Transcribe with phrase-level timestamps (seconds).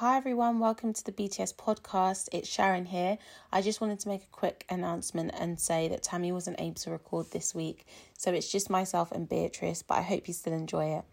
[0.00, 2.30] Hi everyone, welcome to the BTS podcast.
[2.32, 3.18] It's Sharon here.
[3.52, 6.90] I just wanted to make a quick announcement and say that Tammy wasn't able to
[6.90, 7.84] record this week,
[8.16, 11.04] so it's just myself and Beatrice, but I hope you still enjoy it.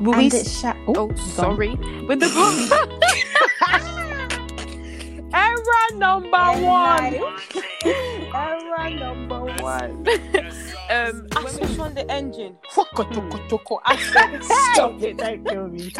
[0.00, 1.16] Will and we it's Sha- Oh, oh on.
[1.18, 1.76] sorry.
[2.08, 2.26] With the
[5.32, 7.14] Error number one.
[8.34, 10.04] Error number one.
[10.90, 12.56] Um, I switched on the engine.
[13.84, 15.92] I said, stop it, don't kill me.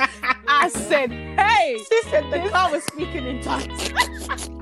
[0.49, 1.79] I said, hey.
[1.89, 4.51] She said the car was speaking in tongues.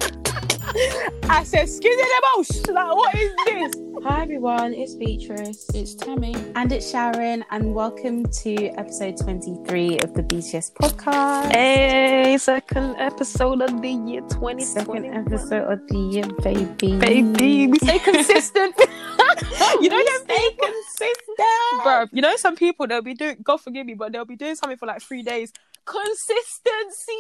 [0.75, 2.67] I said, skin in the mouse.
[2.67, 3.73] Like, what is this?
[4.05, 5.69] Hi everyone, it's Beatrice.
[5.75, 6.35] It's Tammy.
[6.55, 11.53] And it's Sharon, and welcome to episode 23 of the BTS podcast.
[11.53, 14.65] Hey, second episode of the year 2020.
[14.65, 16.97] Second episode of the year, baby.
[16.99, 18.75] Baby, we stay consistent.
[19.81, 21.83] you know them stay consistent.
[21.83, 22.07] bro.
[22.13, 23.37] You know some people they'll be doing.
[23.43, 25.53] God forgive me, but they'll be doing something for like three days.
[25.85, 27.13] Consistency.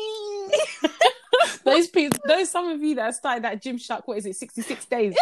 [1.65, 5.15] those people, those some of you that started that Gymshark, what is it, 66 days?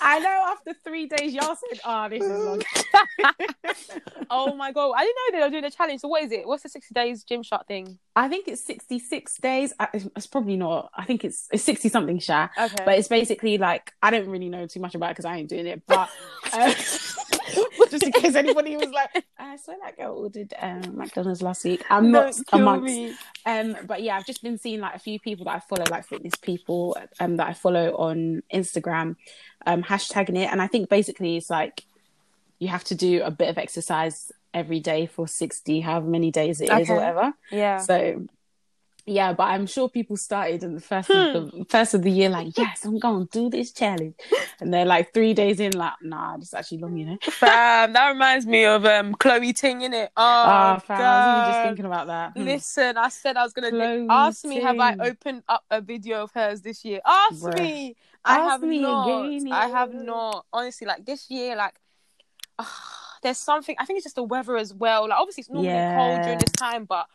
[0.00, 2.62] I know after three days, y'all said, oh, this is long.
[4.30, 6.00] oh my god, I didn't know they were doing a challenge.
[6.00, 6.46] So what is it?
[6.46, 7.98] What's the sixty days gym shot thing?
[8.14, 9.72] I think it's 66 days.
[9.78, 10.90] I- it's probably not.
[10.94, 12.48] I think it's, it's 60 something, Sha.
[12.58, 15.36] Okay, But it's basically like, I don't really know too much about it because I
[15.36, 15.82] ain't doing it.
[15.86, 16.08] But
[16.52, 16.72] um,
[17.90, 21.84] just in case anybody was like, I saw that girl ordered um, McDonald's last week.
[21.90, 23.14] I'm not amongst me.
[23.44, 26.06] Um, but yeah, I've just been seeing like a few people that I follow, like
[26.06, 29.16] fitness people, um, that I follow on Instagram,
[29.66, 31.84] um, hashtagging it, and I think basically it's like
[32.58, 36.60] you have to do a bit of exercise every day for sixty, however many days
[36.60, 36.92] it is, Okay.
[36.92, 37.32] or whatever.
[37.50, 37.78] Yeah.
[37.78, 38.26] So
[39.06, 41.16] yeah, but I'm sure people started in the first of
[41.52, 41.58] Hmm.
[41.58, 44.14] the first of the year like, yes, I'm gonna do this challenge,
[44.60, 47.18] and they're like three days in, like, nah, this is actually long, you know.
[47.22, 50.10] Fam, that reminds me of um Chloe Ting in it.
[50.16, 52.32] Oh, Ah, fam, I was even just thinking about that.
[52.32, 52.44] Hmm.
[52.44, 54.56] Listen, I said I was gonna Chloe ask me.
[54.56, 57.00] Have I opened up a video of hers this year?
[57.06, 57.54] Ask Bruh.
[57.62, 57.96] me.
[58.24, 59.28] I Ask have me not.
[59.28, 60.46] again, I have not.
[60.52, 61.74] Honestly, like this year, like
[63.22, 63.76] there's something.
[63.78, 65.08] I think it's just the weather as well.
[65.08, 67.06] Like obviously it's normally cold during this time, but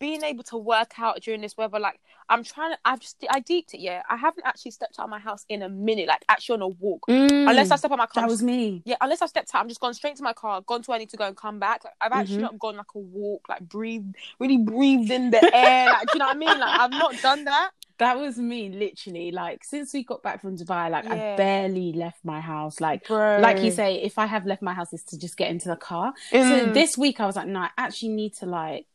[0.00, 2.78] being able to work out during this weather, like I'm trying to.
[2.84, 3.80] I've just I deeped it.
[3.80, 6.62] Yeah, I haven't actually stepped out of my house in a minute, like actually on
[6.62, 7.04] a walk.
[7.08, 8.26] Unless I step out my car, Mm.
[8.26, 8.82] that was me.
[8.84, 10.96] yeah, unless I stepped out, I'm just gone straight to my car, gone to where
[10.96, 11.84] I need to go and come back.
[11.84, 12.40] Like I've actually Mhm.
[12.42, 14.06] not gone like a walk, like breathe,
[14.38, 15.90] really breathed in the air.
[15.90, 16.58] Like, do you know what I mean?
[16.58, 17.70] Like I've not done that.
[18.00, 19.30] That was me, literally.
[19.30, 21.34] Like since we got back from Dubai, like Yeah.
[21.34, 22.80] I barely left my house.
[22.80, 23.40] Like, Bro.
[23.42, 25.76] like you say, if I have left my house, is to just get into the
[25.76, 26.14] car.
[26.30, 26.72] So Mm.
[26.72, 28.86] this week, I was like, no, I actually need to like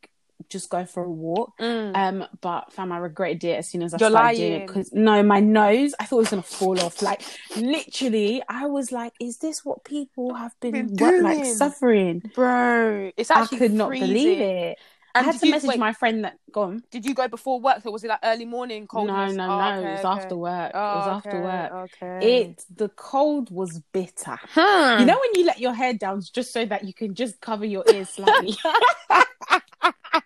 [0.50, 1.54] just go for a walk.
[1.60, 1.96] Mm.
[1.96, 4.94] Um, but fam, I regretted it as soon as I You're started doing it because
[4.94, 7.02] no, my nose, I thought it was gonna fall off.
[7.02, 7.22] Like
[7.56, 12.22] literally, I was like, is this what people have been, what, like suffering?
[12.34, 14.08] Bro, it's actually I could not freezing.
[14.08, 14.78] believe it.
[15.18, 16.84] I had to you- message wait, my friend that gone.
[16.92, 17.86] Did you go before work?
[17.86, 19.08] or was it like early morning cold?
[19.08, 19.78] No, no, Oh, no.
[19.80, 20.08] okay, it was okay.
[20.10, 20.72] after work.
[20.74, 21.92] Oh, it was after okay, work.
[22.04, 22.42] Okay.
[22.42, 24.38] It the cold was bitter.
[24.50, 25.00] Hmm.
[25.00, 27.64] You know when you let your hair down just so that you can just cover
[27.64, 28.56] your ears slightly.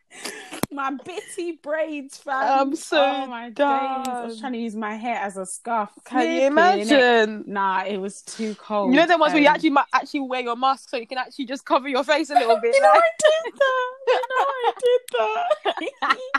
[0.71, 2.69] my bitty braids, fam.
[2.69, 3.65] I'm so oh my days.
[3.65, 5.89] I was trying to use my hair as a scarf.
[6.05, 6.91] Can you Flipping it.
[6.91, 7.43] imagine?
[7.47, 8.91] Nah, it was too cold.
[8.93, 11.07] You know the ones where you Um, actually might actually wear your mask so you
[11.07, 12.75] can actually just cover your face a little bit.
[12.75, 13.11] You know, like- I
[13.43, 13.91] did that.
[14.07, 15.01] You know, I did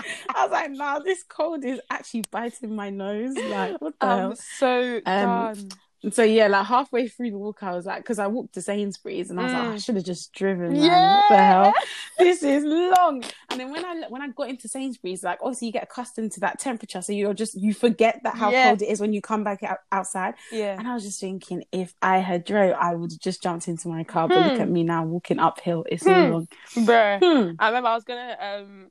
[0.04, 0.26] that.
[0.36, 3.36] I was like, nah, this cold is actually biting my nose.
[3.36, 4.36] Like, what the I'm hell?
[4.36, 5.22] so Um,
[5.54, 5.68] done.
[6.12, 9.28] So yeah, like halfway through the walk, I was like, because I walked to Sainsbury's
[9.30, 9.72] and I was like, Mm.
[9.74, 10.80] I should have just driven.
[10.80, 11.12] Man.
[11.16, 11.72] What the hell?
[12.18, 13.22] This is long.
[13.50, 16.40] And then when I when I got into Sainsbury's, like obviously you get accustomed to
[16.40, 18.64] that temperature, so you're just you forget that how Yeah.
[18.68, 20.34] cold it is when you come back out, outside.
[20.50, 20.76] Yeah.
[20.78, 23.88] And I was just thinking, if I had drove, I would have just jumped into
[23.88, 24.26] my car.
[24.28, 24.62] But look Hmm.
[24.62, 25.84] at me now, walking uphill.
[25.90, 26.10] It's Hmm.
[26.30, 26.48] long.
[26.76, 27.18] Bruh.
[27.18, 27.54] Hmm.
[27.58, 28.90] I remember I was gonna um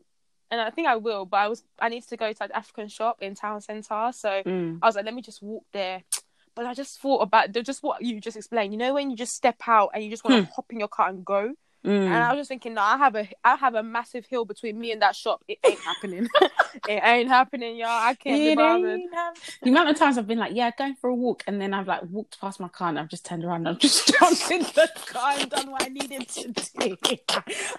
[0.51, 2.87] and I think I will, but I was I need to go to an African
[2.87, 4.11] shop in town centre.
[4.13, 4.79] So Mm.
[4.81, 6.03] I was like, let me just walk there.
[6.59, 8.73] But I just thought about the- just what you just explained.
[8.73, 10.89] You know when you just step out and you just want to hop in your
[10.89, 11.53] car and go.
[11.85, 12.07] Mm.
[12.07, 14.77] And I was just thinking, no, I have a I have a massive hill between
[14.77, 15.41] me and that shop.
[15.47, 16.27] It ain't happening.
[16.89, 17.87] it ain't happening, y'all.
[17.89, 18.99] I can't be It bothered.
[18.99, 21.61] ain't hap- The amount of times I've been like, yeah, going for a walk, and
[21.61, 24.07] then I've like walked past my car and I've just turned around and I've just
[24.19, 26.97] jumped in the car and done what I needed to do.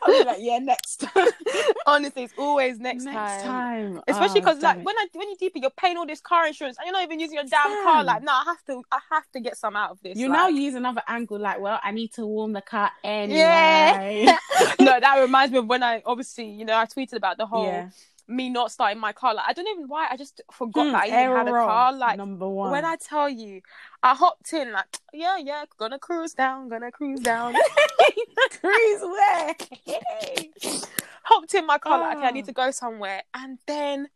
[0.02, 1.28] I'll be like, yeah, next time.
[1.86, 4.00] Honestly, it's always next, next time.
[4.06, 4.84] Especially ah, Oh, because like it.
[4.84, 7.02] when I when you deep it, you're paying all this car insurance and you're not
[7.02, 8.04] even using your damn car.
[8.04, 10.16] Like, no, I have to I have to get some out of this.
[10.16, 10.36] you like.
[10.38, 14.24] now use another angle, like, well, I need to warm the car anyway.
[14.26, 14.36] Yeah.
[14.80, 17.64] no, that reminds me of when I obviously, you know, I tweeted about the whole
[17.66, 17.88] yeah.
[18.30, 19.34] Me not starting my car.
[19.34, 20.08] Like I don't even why.
[20.10, 21.92] I just forgot Hmm, that I even had a car.
[21.92, 22.70] Like number one.
[22.70, 23.60] when I tell you,
[24.02, 27.54] I hopped in like yeah yeah gonna cruise down, gonna cruise down.
[28.60, 29.54] cruise where?
[31.24, 32.32] hopped in my car like okay, I Ah.
[32.32, 34.08] need to go somewhere, and then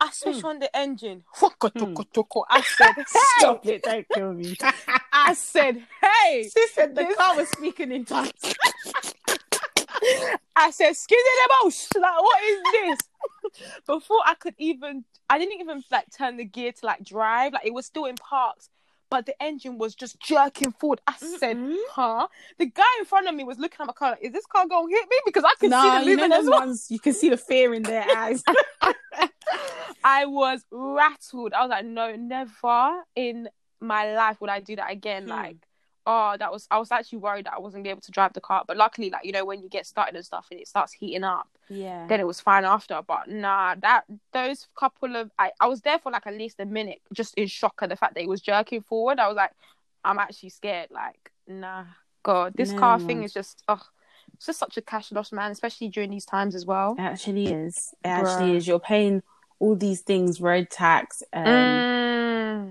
[0.00, 0.46] I switched Hmm.
[0.46, 1.24] on the engine.
[1.42, 2.94] I said
[3.38, 3.82] Stop it!
[3.82, 4.56] Don't kill me.
[5.12, 6.48] I said hey.
[6.54, 8.30] She said the This- car was speaking in tongues.
[10.56, 11.88] I said, "Excuse me, the mouse.
[11.94, 12.98] Like, what is this?"
[13.86, 17.52] Before I could even, I didn't even like turn the gear to like drive.
[17.52, 18.68] Like it was still in parks,
[19.10, 21.00] but the engine was just jerking forward.
[21.06, 21.76] I said, Mm-mm.
[21.90, 22.28] "Huh?"
[22.58, 24.10] The guy in front of me was looking at my car.
[24.10, 25.16] Like, is this car gonna hit me?
[25.24, 26.60] Because I can no, see them you know moving as well.
[26.60, 26.86] ones.
[26.90, 28.42] You can see the fear in their eyes.
[30.04, 31.52] I was rattled.
[31.52, 33.48] I was like, "No, never in
[33.80, 35.30] my life would I do that again." Hmm.
[35.30, 35.56] Like.
[36.10, 36.66] Oh, that was.
[36.70, 39.10] I was actually worried that I wasn't be able to drive the car, but luckily,
[39.10, 42.06] like you know, when you get started and stuff, and it starts heating up, yeah.
[42.08, 43.02] then it was fine after.
[43.06, 46.64] But nah, that those couple of I, I was there for like at least a
[46.64, 49.18] minute, just in shock at the fact that he was jerking forward.
[49.18, 49.50] I was like,
[50.02, 50.90] I'm actually scared.
[50.90, 51.84] Like, nah,
[52.22, 53.82] God, this No, car thing is just oh,
[54.32, 55.50] it's just such a cash loss, man.
[55.50, 56.94] Especially during these times as well.
[56.98, 57.94] It actually is.
[58.02, 58.66] It actually is.
[58.66, 59.22] You're paying
[59.58, 62.08] all these things: road tax, um, Mm.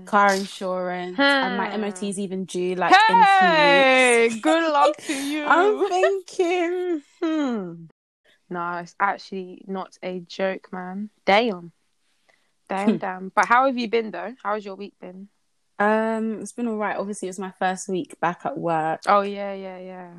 [0.06, 1.80] Car insurance, and my Hmm.
[1.82, 4.40] MOT is even due like in two Hey, weeks.
[4.42, 5.44] good luck to you.
[5.46, 7.84] I'm thinking, hmm.
[8.50, 11.10] No, it's actually not a joke, man.
[11.26, 11.72] Damn.
[12.68, 13.32] Damn, damn.
[13.34, 14.34] But how have you been though?
[14.42, 15.28] How has your week been?
[15.78, 16.96] Um, it's been all right.
[16.96, 19.00] Obviously, it was my first week back at work.
[19.06, 20.10] Oh yeah, yeah, yeah.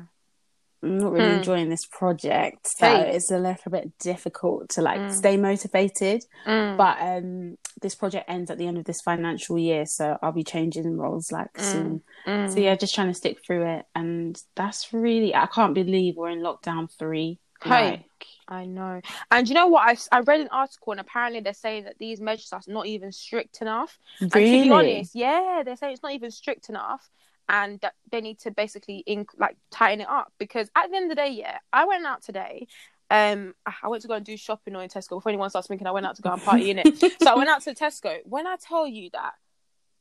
[0.82, 1.36] I'm not really Hmm.
[1.38, 3.14] enjoying this project, so Hey.
[3.14, 5.12] it's a little bit difficult to like Mm.
[5.12, 6.24] stay motivated.
[6.46, 6.76] Mm.
[6.78, 10.44] But um, this project ends at the end of this financial year, so I'll be
[10.44, 11.62] changing roles like Mm.
[11.62, 12.02] soon.
[12.26, 12.52] Mm.
[12.52, 16.30] So yeah, just trying to stick through it, and that's really I can't believe we're
[16.30, 17.38] in lockdown three.
[17.62, 17.90] Hey.
[17.90, 18.04] Like,
[18.48, 19.00] I know.
[19.30, 19.86] And you know what?
[19.86, 23.12] I, I read an article and apparently they're saying that these measures are not even
[23.12, 23.98] strict enough.
[24.18, 24.62] And to really?
[24.64, 27.10] be honest, yeah, they're saying it's not even strict enough
[27.50, 31.10] and that they need to basically inc- like tighten it up because at the end
[31.10, 32.66] of the day, yeah, I went out today.
[33.10, 35.10] Um, I went to go and do shopping or in Tesco.
[35.10, 37.34] Before anyone starts thinking I went out to go and party in it, so I
[37.34, 38.18] went out to Tesco.
[38.24, 39.32] When I tell you that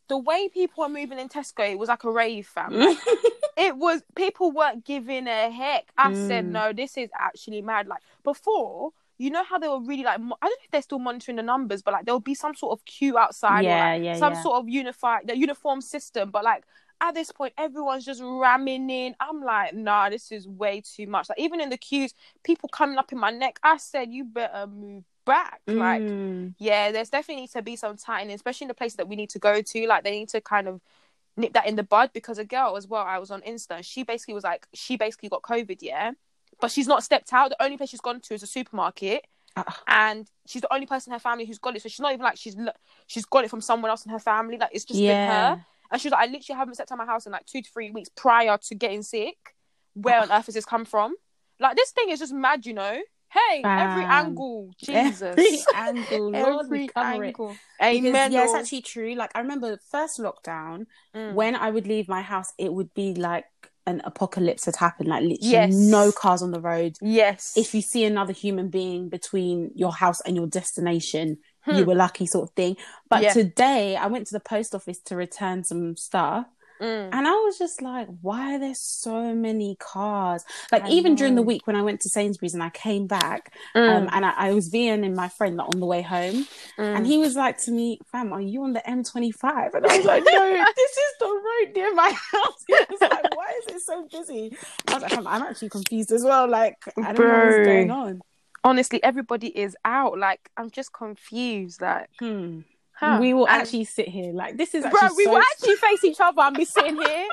[0.10, 2.74] the way people are moving in Tesco, it was like a rave, fam.
[3.62, 5.88] It was people weren't giving a heck.
[5.98, 6.52] I said, Mm.
[6.52, 7.88] no, this is actually mad.
[7.88, 10.82] Like before, you know how they were really like mo- I don't know if they're
[10.82, 13.90] still monitoring the numbers, but like there'll be some sort of queue outside, or, Yeah,
[13.96, 14.44] like, yeah, some yeah.
[14.44, 16.32] sort of unified the uniform system.
[16.32, 16.64] But like
[17.02, 19.16] at this point, everyone's just ramming in.
[19.20, 21.30] I'm like, nah, this is way too much.
[21.30, 22.14] Like even in the queues,
[22.44, 23.60] people coming up in my neck.
[23.64, 25.62] I said, you better move back.
[25.68, 26.56] Like Mm.
[26.58, 29.30] yeah, there's definitely need to be some tightening, especially in the places that we need
[29.32, 29.88] to go to.
[29.88, 30.82] Like they need to kind of
[31.38, 34.04] nip that in the bud because a girl as well, I was on Insta, she
[34.04, 36.12] basically was like, she basically got COVID, yeah,
[36.60, 37.50] but she's not stepped out.
[37.52, 39.26] The only place she's gone to is a supermarket,
[39.56, 39.82] Ah.
[39.88, 41.82] and she's the only person in her family who's got it.
[41.82, 42.56] So she's not even like she's
[43.08, 44.58] she's got it from someone else in her family.
[44.58, 45.56] Like it's just been yeah.
[45.56, 45.66] her.
[45.92, 47.62] And she was like, I literally haven't stepped out of my house in like two
[47.62, 49.38] to three weeks prior to getting sick.
[49.94, 51.16] Where on earth has this come from?
[51.60, 53.00] Like this thing is just mad, you know.
[53.32, 55.22] Hey, every angle, Jesus.
[55.22, 57.28] Every angle, Lord, Every cover it.
[57.28, 57.56] angle.
[57.80, 58.32] Because, Amen.
[58.32, 59.14] yeah, it's actually true.
[59.16, 61.34] Like I remember the first lockdown, Mm.
[61.34, 63.46] when I would leave my house, it would be like
[63.86, 65.10] an apocalypse had happened.
[65.10, 65.74] Like literally Yes.
[65.74, 66.96] no cars on the road.
[67.02, 67.54] Yes.
[67.58, 71.38] If you see another human being between your house and your destination,
[71.72, 71.78] Hmm.
[71.80, 72.78] you were lucky, sort of thing.
[73.10, 73.34] But Yeah.
[73.34, 76.46] today, I went to the post office to return some stuff,
[76.82, 77.10] Mm.
[77.12, 81.36] and I was just like, "Why are there so many cars?" Like I even during
[81.36, 83.90] the week when I went to Sainsbury's and I came back, Mm.
[83.98, 86.48] um, and I, I was VNing my friend like, on the way home,
[86.78, 86.96] Mm.
[86.96, 90.06] and he was like to me, "Fam, are you on the M25?" And I was
[90.06, 93.82] like, "No, this is the road near my house." He was like, "Why is it
[93.82, 94.56] so busy?"
[94.88, 96.48] I was like, "Fam, "I'm actually confused as well.
[96.48, 98.22] Like, I don't know what's going on."
[98.64, 100.18] Honestly, everybody is out.
[100.18, 101.82] Like, I'm just confused.
[101.82, 102.62] Like, Hmm.
[102.94, 103.18] huh.
[103.22, 106.04] We will And- actually sit here like this is bro, we so- will actually face
[106.04, 107.28] each other and be sitting here.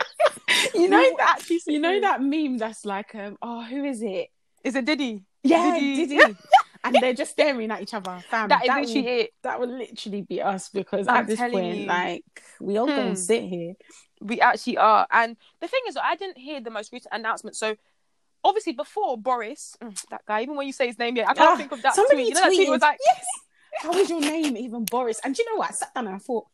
[0.74, 4.28] you know that you know that meme that's like um oh who is it
[4.64, 5.24] Is it Diddy?
[5.42, 6.06] yeah Diddy.
[6.06, 6.36] Diddy
[6.84, 9.30] and they're just staring at each other fam That is that literally will, it.
[9.42, 11.86] that will literally be us because I'm at this point you.
[11.86, 12.24] like
[12.60, 12.96] we all Hmm.
[12.96, 13.74] gonna sit here
[14.20, 15.06] We actually are.
[15.10, 17.54] And the thing is, I didn't hear the most recent announcement.
[17.54, 17.76] So,
[18.46, 21.50] obviously, before Boris, mm, that guy, even when you say his name, yeah, I can't
[21.50, 22.28] Ah, think of that somebody tweet.
[22.28, 23.24] You know that tweet was like, yes
[23.82, 26.16] how is your name even Boris and do you know what I sat down and
[26.16, 26.46] I thought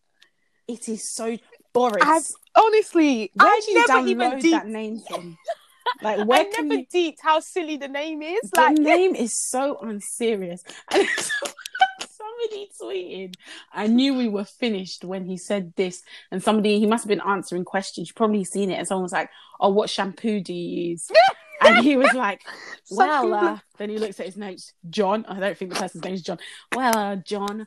[0.67, 1.39] it is so
[1.73, 4.65] Boris I've, honestly, where I do you download even that deep.
[4.65, 5.39] name from
[6.03, 8.51] like where I can never you deeped how silly the name is.
[8.51, 10.65] the Like, name is so unserious.
[10.93, 11.07] And
[12.01, 13.35] somebody tweeted,
[13.73, 16.03] I knew we were finished when he said this.
[16.31, 18.09] And somebody, he must have been answering questions.
[18.09, 18.79] You've probably seen it.
[18.79, 19.31] And someone was like,
[19.61, 21.09] Oh, what shampoo do you use?
[21.64, 22.42] And he was like,
[22.90, 25.25] well, uh, then he looks at his notes, John.
[25.28, 26.38] I don't think the person's name is John.
[26.75, 27.66] Well, uh, John,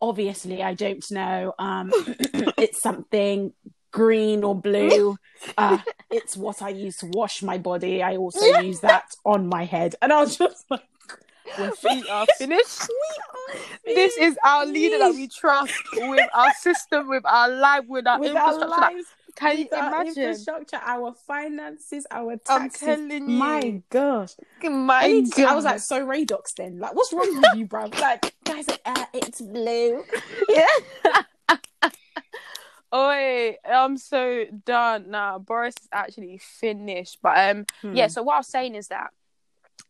[0.00, 1.54] obviously, I don't know.
[1.58, 1.92] Um,
[2.58, 3.52] it's something
[3.90, 5.16] green or blue.
[5.58, 5.78] Uh,
[6.10, 8.02] it's what I use to wash my body.
[8.02, 9.94] I also use that on my head.
[10.00, 10.82] And I was just like,
[11.84, 12.88] we are finished.
[13.84, 18.18] This is our leader that we trust with our system, with our life, with our
[18.18, 18.68] with infrastructure.
[18.68, 19.06] Like, lives,
[19.36, 20.08] Can you imagine?
[20.08, 22.88] infrastructure, our finances, our taxes?
[22.88, 23.38] I'm telling you.
[23.38, 24.34] My gosh.
[24.62, 26.78] My I, was like, so Radox then.
[26.78, 27.86] Like, what's wrong with you, bro?
[28.00, 30.02] Like, guys, uh, it's blue.
[30.48, 31.20] Yeah.
[32.94, 35.38] Oi, I'm so done now.
[35.38, 37.18] Boris is actually finished.
[37.20, 37.94] But um, Hmm.
[37.94, 38.06] yeah.
[38.06, 39.10] So what I was saying is that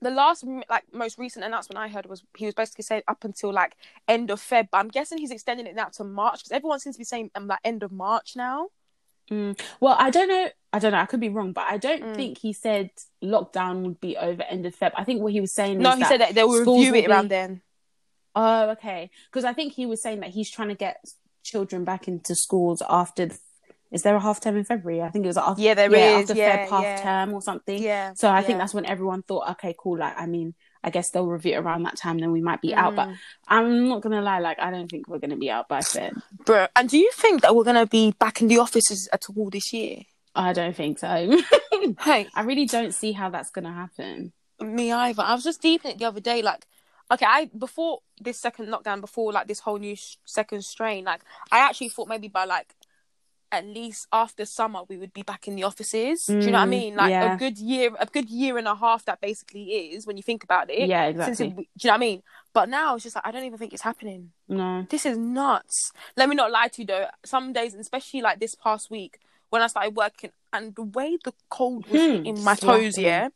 [0.02, 3.52] the last like most recent announcement I heard was he was basically saying up until
[3.52, 3.76] like
[4.08, 4.68] end of Feb.
[4.72, 7.30] But I'm guessing he's extending it now to March because everyone seems to be saying
[7.34, 8.68] um like end of March now.
[9.30, 9.60] Mm.
[9.80, 10.48] Well, I don't know.
[10.72, 10.98] I don't know.
[10.98, 12.14] I could be wrong, but I don't Mm.
[12.14, 12.90] think he said
[13.24, 14.92] lockdown would be over end of Feb.
[14.94, 16.86] I think what he was saying No, is he that said that they will schools
[16.86, 17.62] review it around be- then.
[18.34, 19.10] Oh, okay.
[19.30, 21.02] Because I think he was saying that he's trying to get
[21.42, 23.26] children back into schools after.
[23.26, 23.38] The,
[23.90, 25.00] is there a half term in February?
[25.00, 25.62] I think it was after.
[25.62, 26.30] Yeah, there yeah, is.
[26.30, 27.82] after Yeah, Feb half term or something.
[27.82, 28.12] Yeah.
[28.14, 29.98] So I think that's when everyone thought, okay, cool.
[29.98, 30.54] Like, I mean,
[30.86, 32.94] I guess they'll review it around that time, then we might be out.
[32.94, 33.16] But Mm.
[33.48, 36.22] I'm not gonna lie, like, I don't think we're gonna be out by then.
[36.44, 39.50] Bro, and do you think that we're gonna be back in the offices at all
[39.50, 40.02] this year?
[40.34, 41.42] I don't think so.
[42.00, 44.32] Hey, I really don't see how that's gonna happen.
[44.60, 45.22] Me either.
[45.22, 46.40] I was just deep in it the other day.
[46.40, 46.66] Like,
[47.12, 51.20] okay, I before this second lockdown, before like this whole new sh- second strain, like
[51.52, 52.74] I actually thought maybe by like
[53.56, 56.26] at least after summer we would be back in the offices.
[56.26, 56.94] Do you know what I Mm, mean?
[56.96, 57.34] Like yeah.
[57.34, 59.04] a good year, a good year and a half.
[59.04, 60.88] That basically is when you think about it.
[60.88, 61.46] yeah, Since exactly.
[61.48, 62.22] it, do you know what I mean?
[62.52, 64.30] But now it's just like I don't even think it's happening.
[64.48, 64.86] no.
[64.88, 65.92] This is nuts.
[66.16, 67.06] Let me not lie to you though.
[67.24, 69.18] Some days, especially like this past week,
[69.50, 73.28] when I started working, and the way the cold was Hmm, in my toes, yeah,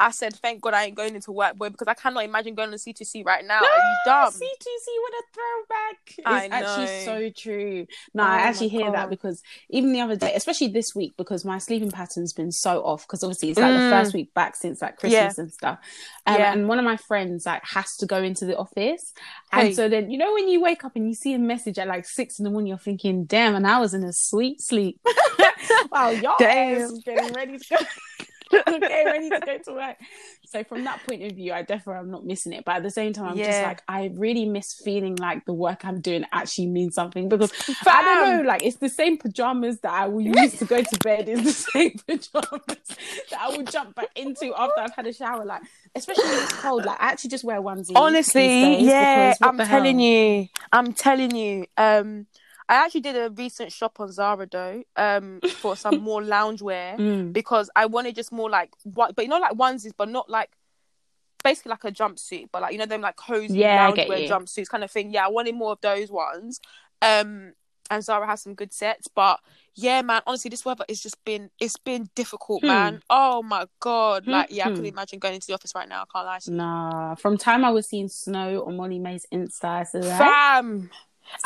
[0.00, 2.70] I said, "Thank God I ain't going into work, boy," because I cannot imagine going
[2.70, 3.60] to C2C right now.
[3.60, 4.32] Are you dumb?
[4.32, 5.98] C2C with a throwback.
[6.18, 7.86] It's actually so true.
[8.14, 11.44] No, Oh I actually hear that because even the other day, especially this week, because
[11.44, 13.06] my sleeping pattern's been so off.
[13.06, 13.82] Because obviously it's like Mm.
[13.84, 15.78] the first week back since like Christmas and stuff.
[16.26, 16.52] Um, Yeah.
[16.52, 19.12] And one of my friends like has to go into the office,
[19.52, 19.74] and Hey.
[19.74, 22.06] so then you know when you wake up and you see a message at like
[22.06, 24.98] six in the morning, you're thinking, "Damn!" And I was in a sweet sleep.
[25.92, 26.98] wow, y'all Damn.
[27.00, 27.76] getting ready to go.
[28.68, 29.96] okay, ready to go to work.
[30.46, 32.64] So from that point of view, I definitely am not missing it.
[32.64, 35.84] But at the same time, I'm just like I really miss feeling like the work
[35.84, 37.52] I'm doing actually means something because
[37.86, 40.98] I don't know, like it's the same pajamas that I will use to go to
[41.04, 41.28] bed.
[41.28, 42.78] It's the same pajamas
[43.30, 45.44] that I will jump back into after I've had a shower.
[45.44, 45.62] Like
[45.94, 47.92] especially when it's cold, like I actually just wear onesie.
[47.94, 50.08] Honestly, yeah, I'm telling hell?
[50.08, 51.66] you, I'm telling you.
[51.76, 52.26] Um,
[52.70, 56.98] I actually did a recent shop on Zara though, um, for some more loungewear.
[56.98, 57.32] Mm.
[57.32, 60.50] because I wanted just more like what, but you know, like onesies, but not like
[61.42, 64.84] basically like a jumpsuit, but like you know them like cozy Yeah, loungewear jumpsuits kind
[64.84, 65.10] of thing.
[65.10, 66.60] Yeah, I wanted more of those ones.
[67.02, 67.54] Um,
[67.90, 69.40] and Zara has some good sets, but
[69.74, 72.68] yeah, man, honestly, this weather has just been it's been difficult, Hmm.
[72.68, 73.02] man.
[73.10, 74.74] Oh my god, like yeah, I Hmm.
[74.76, 76.02] couldn't imagine going into the office right now.
[76.02, 76.38] I can't lie.
[76.46, 80.18] Nah, from time I was seeing snow on Molly-Mae's Insta, I said, right?
[80.18, 80.90] Fam,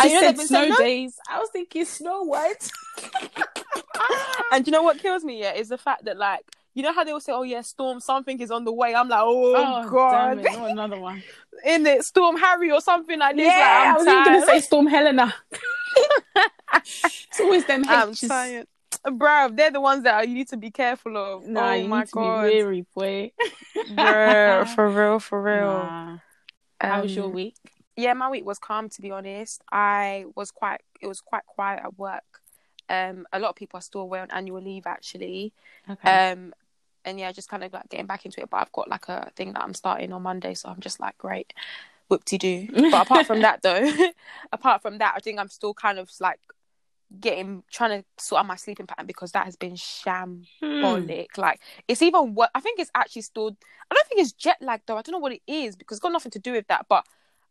[0.03, 1.17] You know said they've been snow no- days.
[1.29, 2.71] I was thinking Snow White.
[4.53, 5.41] and you know what kills me?
[5.41, 8.01] Yeah, is the fact that like you know how they will say, "Oh yeah, storm
[8.01, 11.23] something is on the way." I'm like, "Oh, Oh, god." it, not another one.
[11.65, 13.47] in it, Storm Harry or something like this.
[13.47, 15.35] Yeah, like, I'm I was even gonna say Storm Helena.
[16.75, 18.29] it's always them I'm H's.
[18.29, 18.67] tired.
[19.07, 21.47] Bruv, they're the ones that you need to be careful of.
[21.47, 22.43] Nah, oh my need to god.
[22.45, 23.33] be weary, boy.
[23.91, 25.65] Bruh, for real, for real.
[25.67, 26.19] Nah.
[26.81, 27.57] How was your Um, week?
[27.97, 29.63] Yeah, my week was calm to be honest.
[29.71, 32.23] I was quite it was quite quiet at work.
[32.89, 35.53] Um a lot of people are still away on annual leave actually.
[35.89, 36.31] Okay.
[36.33, 36.55] Um
[37.05, 38.51] and yeah, just kind of like getting back into it.
[38.51, 41.17] But I've got like a thing that I'm starting on Monday, so I'm just like
[41.19, 41.53] great.
[42.09, 42.69] Whoop de doo.
[42.91, 43.91] But apart from that though,
[44.53, 46.41] apart from that, I think I'm still kind of like
[47.21, 51.27] getting trying to sort out my sleeping pattern because that has been shambolic.
[51.35, 51.41] Hmm.
[51.41, 53.57] Like it's even what I think it's actually still.
[53.91, 54.97] I don't think it's jet lag though.
[54.97, 56.87] I don't know what it is because it's got nothing to do with that.
[56.89, 57.07] But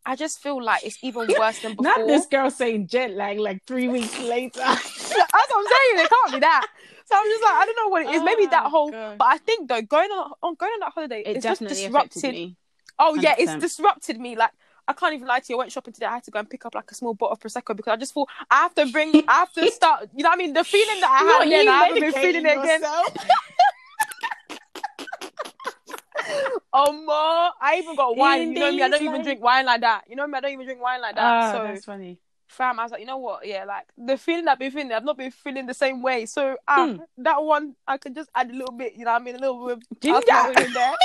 [0.05, 1.83] I just feel like it's even worse than before.
[1.97, 4.59] Not this girl saying jet lag like three weeks later.
[4.59, 6.05] That's what I'm saying.
[6.05, 6.67] It can't be that.
[7.05, 8.23] So I'm just like I don't know what it is.
[8.23, 8.91] Maybe that Oh, whole.
[8.91, 9.17] God.
[9.17, 11.85] But I think though going on, on going on that holiday, it it's just definitely
[11.85, 12.31] affected disrupted.
[12.33, 12.55] me.
[12.99, 14.35] Oh yeah, it's disrupted me.
[14.35, 14.51] Like
[14.87, 15.55] I can't even lie to you.
[15.55, 16.07] I went shopping today.
[16.07, 17.95] I had to go and pick up like a small bottle of prosecco because I
[17.95, 19.15] just thought I have to bring.
[19.27, 20.09] I have to start.
[20.15, 20.53] You know what I mean?
[20.53, 22.81] The feeling that I Not had then, you I haven't been medicating feeling it again.
[26.75, 27.51] Oh, more.
[27.61, 28.51] I even got wine.
[28.53, 28.81] You know me.
[28.81, 30.03] I don't even drink wine like that.
[30.09, 30.37] You know me.
[30.37, 31.23] I don't even drink wine like that.
[31.23, 32.19] Ah, so that's funny.
[32.47, 33.45] fam, I was like, you know what?
[33.45, 36.25] Yeah, like the feeling I've been feeling, I've not been feeling the same way.
[36.25, 36.97] So ah, Hmm.
[37.19, 39.39] that one I could just add a little bit, you know, what I mean, a
[39.39, 40.61] little bit of Ginger.
[40.63, 40.93] in there.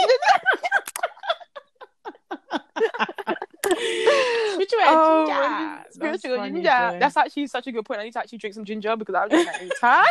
[4.54, 5.40] Spiritual Oh, ginger.
[5.40, 6.68] That's spiritual funny, ginger.
[6.90, 6.96] boy.
[6.98, 8.00] That's actually such a good point.
[8.00, 10.04] I need to actually drink some ginger because I was that any time.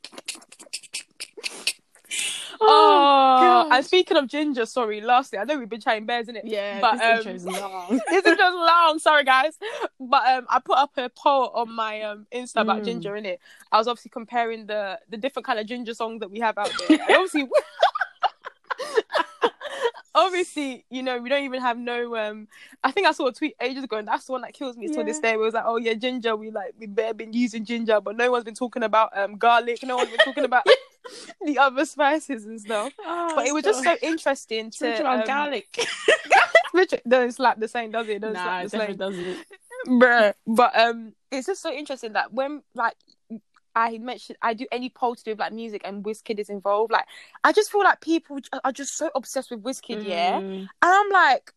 [2.62, 3.68] Oh, gosh.
[3.72, 6.46] and speaking of ginger, sorry, lastly, I know we've been chatting bears, isn't it?
[6.46, 8.02] yeah, but, this um, intro's long.
[8.10, 9.00] this is just long.
[9.00, 9.58] Sorry, guys,
[10.00, 12.86] but um, I put up a poll on my um Insta about Mm.
[12.86, 13.40] ginger in it.
[13.72, 16.72] I was obviously comparing the the different kind of ginger songs that we have out
[16.80, 17.00] there.
[17.08, 17.48] And obviously,
[20.16, 22.16] obviously, you know, we don't even have no.
[22.16, 22.48] Um,
[22.84, 24.88] I think I saw a tweet ages ago, and that's the one that kills me
[24.88, 25.34] till this day.
[25.36, 26.36] Where it was like, oh yeah, ginger.
[26.36, 29.80] We like we have been using ginger, but no one's been talking about um garlic.
[29.84, 30.64] No one's been talking about
[31.46, 32.94] the other spices and stuff.
[32.98, 34.78] But it was just so interesting to.
[34.78, 35.88] spiritual um, garlic.
[37.08, 38.20] Doesn't slap the same, does it?
[38.22, 39.38] Doesn't nah, it definitely doesn't.
[39.88, 40.34] Bruh.
[40.46, 42.94] But um, it's just so interesting that when like
[43.76, 46.92] I mentioned I do any poll to do with like music and Wizkid is involved,
[46.92, 47.06] like
[47.44, 50.38] I just feel like people are just so obsessed with Wizkid, yeah.
[50.38, 50.68] And Mm.
[50.84, 51.52] I'm like,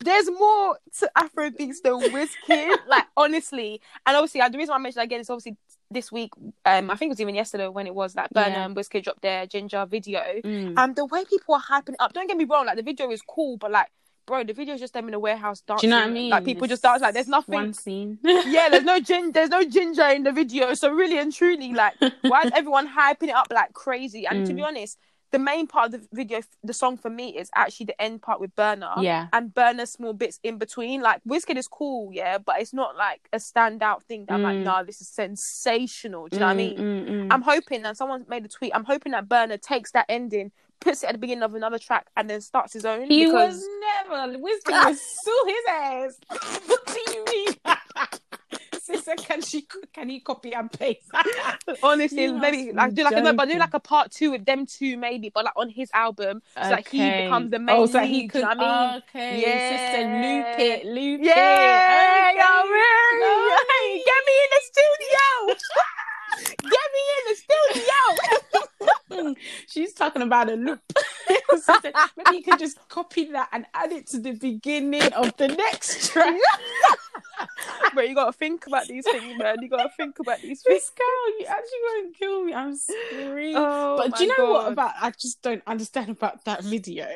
[0.00, 3.80] there's more to Afrobeats than Wizkid, like honestly.
[4.06, 5.56] And obviously, the reason I mentioned again is obviously
[5.90, 6.30] this week.
[6.64, 8.64] Um, I think it was even yesterday when it was that Burna Yeah.
[8.66, 10.20] and Wizkid dropped their Ginger video.
[10.44, 10.74] Mm.
[10.76, 13.10] And the way people are hyping it up, don't get me wrong, like the video
[13.10, 13.88] is cool, but like,
[14.26, 15.90] bro, the video is just them in a warehouse dancing.
[15.90, 16.30] Do you know what I mean?
[16.30, 17.02] Like people It's just dance.
[17.02, 17.54] Like there's nothing.
[17.54, 18.18] One scene.
[18.24, 20.74] yeah, there's no gin, there's no ginger in the video.
[20.74, 24.26] So really and truly, like, why is everyone hyping it up like crazy?
[24.26, 24.66] And to be Mm.
[24.66, 24.98] honest,
[25.34, 28.40] the main part of the video, the song for me is actually the end part
[28.40, 29.02] with Burna.
[29.02, 29.26] Yeah.
[29.32, 31.00] And Burna small bits in between.
[31.00, 34.58] Like Wizkid is cool, yeah, but it's not like a standout thing that I'm like,
[34.58, 34.62] Mm.
[34.62, 36.28] nah, this is sensational.
[36.28, 36.76] Do you know what I mean?
[36.78, 37.28] Mm, mm, mm.
[37.32, 38.70] I'm hoping that someone made a tweet.
[38.76, 42.06] I'm hoping that Burna takes that ending, puts it at the beginning of another track,
[42.16, 43.08] and then starts his own.
[43.10, 43.66] He because was
[44.08, 44.38] never.
[44.38, 46.18] Wisdom was sue his ass.
[46.66, 47.43] what do you mean?
[48.92, 49.66] Sister, can she?
[49.94, 51.08] Can he copy and paste?
[51.82, 54.66] honestly, You maybe like do like a, but do like a part two with them
[54.66, 57.86] two, maybe, but like on his album, so like he becomes the oh, main Oh,
[57.86, 58.08] so lead.
[58.08, 58.42] he could.
[58.42, 59.02] you know what I mean?
[59.08, 59.40] Okay.
[59.40, 59.70] Yeah.
[59.72, 62.36] Sister, loop it, loop Yeah, it.
[62.36, 62.44] what Okay.
[62.44, 64.02] I mean?
[64.04, 65.24] get me in the studio.
[66.74, 68.43] get me in the studio.
[69.68, 70.80] She's talking about a loop.
[71.56, 75.48] Sister, maybe you could just copy that and add it to the beginning of the
[75.48, 76.38] next track.
[77.94, 79.56] but you gotta think about these things, man.
[79.60, 80.82] You gotta think about these things.
[80.82, 82.54] This girl, you actually won't kill me.
[82.54, 83.54] I'm screaming.
[83.56, 84.92] Oh, but do you know what about?
[85.00, 87.08] I just don't understand about that video.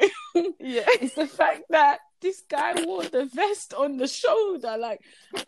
[0.60, 0.84] Yeah.
[1.00, 4.76] it's the fact that this guy wore the vest on the shoulder.
[4.78, 5.00] Like,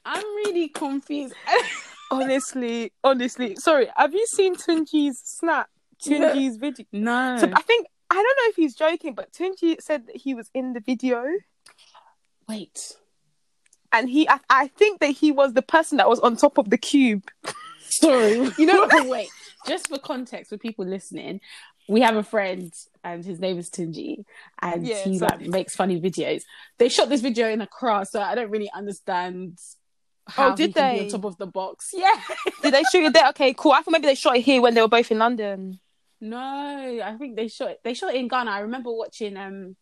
[0.04, 1.34] I'm really confused.
[2.10, 3.56] honestly, honestly.
[3.56, 5.68] Sorry, have you seen Tunji's snap?
[6.04, 6.86] Tunji's video.
[6.92, 7.36] no.
[7.38, 10.50] So I think I don't know if he's joking, but Tunji said that he was
[10.54, 11.24] in the video.
[12.48, 12.96] Wait.
[13.92, 16.70] and he I, I think that he was the person that was on top of
[16.70, 17.24] the cube
[17.82, 18.50] Sorry.
[18.58, 19.06] You know- what?
[19.08, 19.28] wait.
[19.66, 21.40] Just for context, for people listening,
[21.88, 22.72] we have a friend
[23.04, 24.24] and his name is Tunji,
[24.62, 26.42] and Yeah, he so- like makes funny videos.
[26.78, 29.58] They shot this video in a car, so I don't really understand.
[30.28, 31.04] Oh, how Oh, did he can be they?
[31.06, 31.90] on top of the box?
[31.92, 32.14] Yeah.
[32.62, 34.74] did they shoot it there okay cool i thought maybe they shot it here when
[34.74, 35.80] they were both in london
[36.20, 38.50] No, I think they shot they shot it in Ghana.
[38.50, 39.76] I remember watching um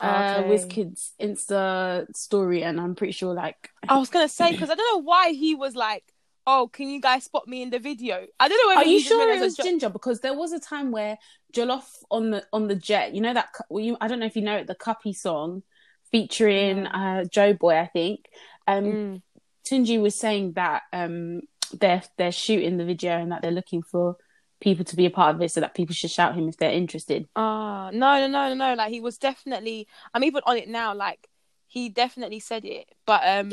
[0.00, 0.48] uh Okay.
[0.48, 4.96] Wizkid's Insta story and I'm pretty sure like i was gonna say because i don't
[4.96, 6.04] know why he was like
[6.46, 9.34] oh can you guys spot me in the video i don't know Are you sure
[9.34, 9.90] it was Jo- Ginger?
[9.90, 11.18] Because there was a time where
[11.52, 14.36] Jollof on the on the jet, you know that well, you I don't know if
[14.36, 15.62] you know it, the Cuppy song
[16.10, 18.26] featuring uh Joeboy, I think.
[18.66, 19.22] Um Mm.
[19.66, 21.42] Tunji was saying that um
[21.78, 24.16] they're they're shooting the video and that they're looking for
[24.60, 26.70] people to be a part of it so that people should shout him if they're
[26.72, 27.28] interested.
[27.36, 28.74] Ah, no, no, no, no, no.
[28.74, 29.86] Like he was definitely.
[30.14, 30.94] I'm even on it now.
[30.94, 31.28] Like
[31.66, 33.52] he definitely said it, but um,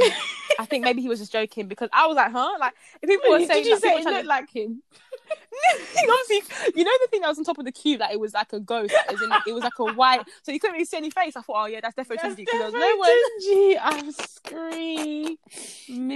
[0.59, 2.57] I think maybe he was just joking because I was like, huh?
[2.59, 4.81] Like if people were saying, Did you that say it looked to- like him?
[6.09, 8.33] Obviously, you know the thing that was on top of the cube, like it was
[8.33, 10.85] like a ghost, like, as in, it was like a white, so you couldn't really
[10.85, 11.35] see any face.
[11.35, 13.81] I thought, oh yeah, that's definitely because there was no one.
[13.81, 15.37] I'm screaming.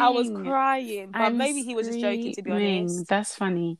[0.01, 2.34] I was crying, but I'm maybe he was just joking.
[2.34, 3.77] To be honest, That's funny.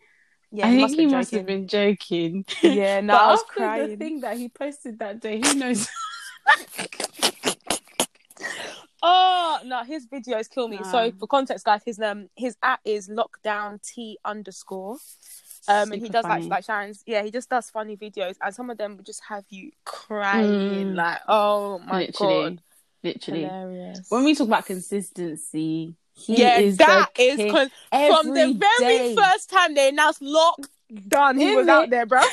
[0.52, 2.46] Yeah, I he think must, he must have been joking.
[2.62, 3.90] Yeah, no, I was after crying.
[3.90, 5.88] the thing that he posted that day, who knows?
[9.04, 10.84] Oh no, his videos kill me.
[10.84, 14.98] So Um, for context, guys, his um his at is lockdown t underscore.
[15.68, 16.44] Um, and he does funny.
[16.44, 17.04] like like Sharon's.
[17.08, 20.94] Yeah, he just does funny videos, and some of them would just have you crying,
[20.94, 20.96] Mm.
[20.96, 22.62] like, oh my literally, god,
[23.04, 23.42] literally.
[23.42, 24.06] hilarious.
[24.10, 29.16] When we talk about consistency, he yeah, is that is con- from the very day.
[29.16, 31.70] first time they announced lockdown, he was it.
[31.70, 32.22] out there, bro.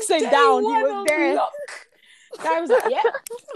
[0.00, 1.34] Say day down, he was there.
[1.34, 1.52] Lock,
[2.42, 3.02] Guy was like, yeah,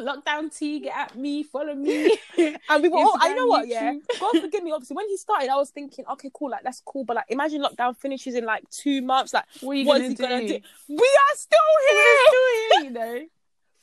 [0.01, 2.17] lockdown tea, get at me, follow me.
[2.69, 3.93] And we were all, oh, I know what, yeah.
[4.19, 4.73] God forgive me.
[4.73, 7.05] Obviously, when he started, I was thinking, okay, cool, like that's cool.
[7.05, 9.33] But like, imagine lockdown finishes in like two months.
[9.35, 10.23] Like, What what gonna is he do?
[10.23, 10.59] gonna do?
[10.89, 11.59] We are still
[11.91, 13.21] here, you know,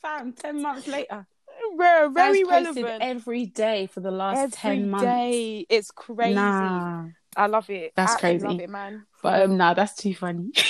[0.02, 1.26] fam, ten months later.
[1.80, 2.10] Bro.
[2.10, 2.98] Very relevant.
[3.02, 5.04] every day for the last Every ten months.
[5.04, 5.64] day.
[5.70, 6.34] It's crazy.
[6.34, 7.92] Nah, I love it.
[7.96, 8.46] That's I crazy.
[8.46, 9.06] Love it, man.
[9.22, 10.50] but um, nah, that's too funny.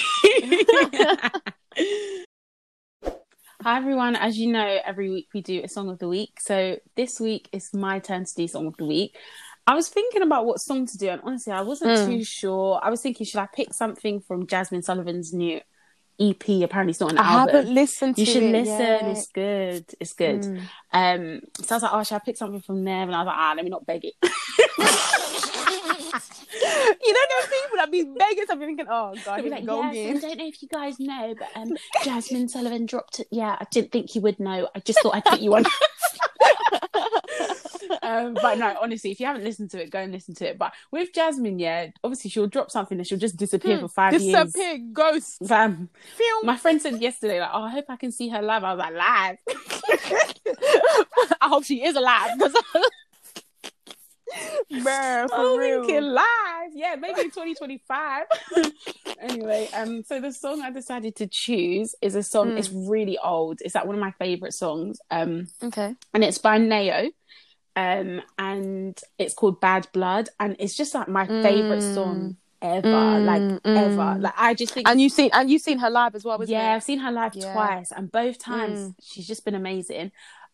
[3.63, 6.41] Hi everyone, as you know, every week we do a song of the week.
[6.41, 9.17] So this week it's my turn to do song of the week.
[9.67, 12.07] I was thinking about what song to do, and honestly, I wasn't Mm.
[12.07, 12.81] too sure.
[12.83, 15.61] I was thinking, should I pick something from Jazmine Sullivan's new
[16.21, 16.63] EP?
[16.63, 17.55] Apparently, it's not an I album.
[17.57, 18.79] haven't listened to You should it listen.
[18.79, 19.03] yet.
[19.05, 19.85] It's good.
[19.99, 20.43] It's good.
[20.43, 20.61] Mm.
[20.93, 23.03] Um, so I was like, oh, should I pick something from there?
[23.03, 24.15] And I was like, ah, let me not beg it.
[27.03, 29.93] you know those people that be begging something thinking, oh god, here like, go yes,
[29.93, 30.17] again.
[30.17, 33.29] I don't know if you guys know, but um, Jazmine Sullivan dropped it.
[33.31, 34.69] Yeah, I didn't think you would know.
[34.75, 35.65] I just thought I'd put you on.
[38.03, 40.59] um, but no, honestly, if you haven't listened to it, go and listen to it.
[40.59, 43.83] But with Jazmine, yeah, obviously she'll drop something and she'll just disappear Hmm.
[43.83, 44.45] for five years.
[44.53, 45.39] Disappear, ghost.
[45.47, 46.47] Fam, Film.
[46.47, 48.65] my friend said yesterday, like, oh, I hope I can see her live.
[48.65, 49.37] I was like, live.
[51.41, 52.55] I hope she is alive because
[54.73, 56.03] Bruh, for oh, real.
[56.13, 56.71] live.
[56.73, 58.27] Yeah, maybe 2025.
[59.21, 62.53] anyway, um, so the song I decided to choose is a song.
[62.53, 62.59] Mm.
[62.59, 63.59] It's really old.
[63.65, 65.01] It's like one of my favorite songs.
[65.11, 65.97] Um, Okay.
[66.15, 67.09] and it's by Nao.
[67.81, 71.95] Um, and it's called Bad Blood, and it's just like my favorite Mm.
[71.95, 72.89] song ever.
[72.89, 73.97] Mm, like ever.
[73.97, 74.23] mm.
[74.23, 74.87] Like I just think.
[74.89, 76.77] And you've seen and you've seen her live as well, wasn't yeah, it?
[76.77, 77.53] I've seen her live Yeah.
[77.53, 78.95] twice, and both times Mm.
[79.03, 80.13] she's just been amazing.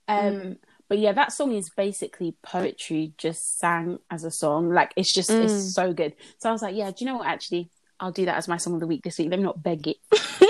[0.08, 0.56] Um, Mm.
[0.88, 4.70] but yeah, that song is basically poetry just sang as a song.
[4.70, 5.42] Like it's just Mm.
[5.44, 6.14] it's so good.
[6.38, 7.26] So I was like, yeah, do you know what?
[7.26, 9.30] Actually, I'll do that as my song of the week this week.
[9.30, 9.96] Let me not beg it.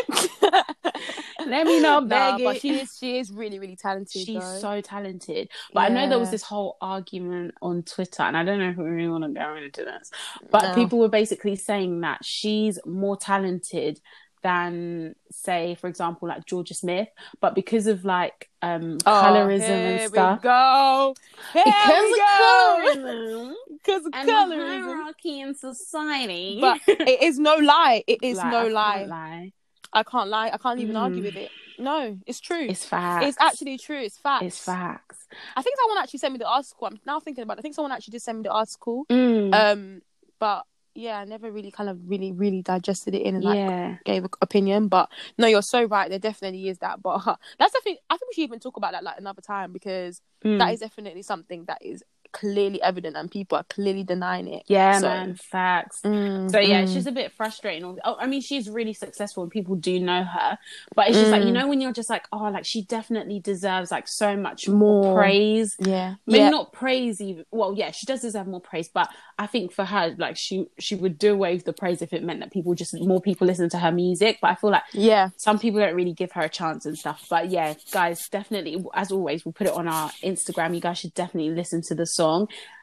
[1.50, 4.22] Let me not Nah, but she is she is really really talented.
[4.22, 4.58] She's though.
[4.60, 5.48] so talented.
[5.72, 8.76] But I know there was this whole argument on Twitter, and I don't know if
[8.76, 10.10] we really want to go into this,
[10.50, 10.74] but No.
[10.74, 14.00] people were basically saying that she's more talented
[14.42, 17.08] than, say, for example, like Jorja Smith,
[17.40, 20.40] but because of like um Oh, colorism and stuff.
[20.42, 21.14] Go.
[21.52, 22.84] Here Because of go.
[22.94, 23.52] colorism
[23.84, 24.86] Because of and colorism.
[24.86, 26.60] hierarchy in society.
[26.60, 28.04] But it is no lie.
[28.06, 29.04] It is Like, no lie.
[29.04, 29.52] lie.
[29.92, 30.50] I can't lie.
[30.52, 31.26] I can't even argue Mm.
[31.26, 31.50] with it.
[31.78, 32.66] No, it's true.
[32.68, 33.26] It's facts.
[33.26, 34.00] It's actually true.
[34.00, 34.44] It's facts.
[34.46, 35.26] it's facts.
[35.56, 36.86] I think someone actually sent me the article.
[36.86, 37.60] I'm now thinking about it.
[37.60, 39.04] I think someone actually did send me the article.
[39.10, 39.54] Mm.
[39.54, 40.02] Um,
[40.38, 43.96] but yeah, I never really kind of really, really digested it in and like yeah.
[44.06, 44.88] gave an opinion.
[44.88, 46.08] But no, you're so right.
[46.08, 47.02] There definitely is that.
[47.02, 47.22] But
[47.58, 47.96] that's the thing.
[48.08, 50.58] I think we should even talk about that like another time because Mm.
[50.58, 52.04] that is definitely something that is
[52.40, 54.62] clearly evident and people are clearly denying it.
[54.66, 55.34] yeah, so- man.
[55.36, 56.00] Facts.
[56.04, 56.84] Mm, So yeah, mm.
[56.84, 57.98] it's just a bit frustrating.
[58.04, 60.58] Oh, I mean, she's really successful and people do know her,
[60.94, 61.58] but it's just like you Mm.
[61.58, 65.14] know when you're just like, oh, like she definitely deserves like so much more, More.
[65.16, 65.76] praise.
[65.78, 66.50] yeah, Maybe yeah.
[66.50, 67.44] not praise even.
[67.50, 70.94] Well, yeah, she does deserve more praise, but I think for her, like she she
[70.94, 73.68] would do away with the praise if it meant that people just more people listen
[73.70, 74.38] to her music.
[74.42, 75.30] But I feel like yeah.
[75.36, 77.26] some people don't really give her a chance and stuff.
[77.30, 80.74] But yeah, guys, definitely, as always, we'll put it on our Instagram.
[80.74, 82.25] You guys should definitely listen to the song.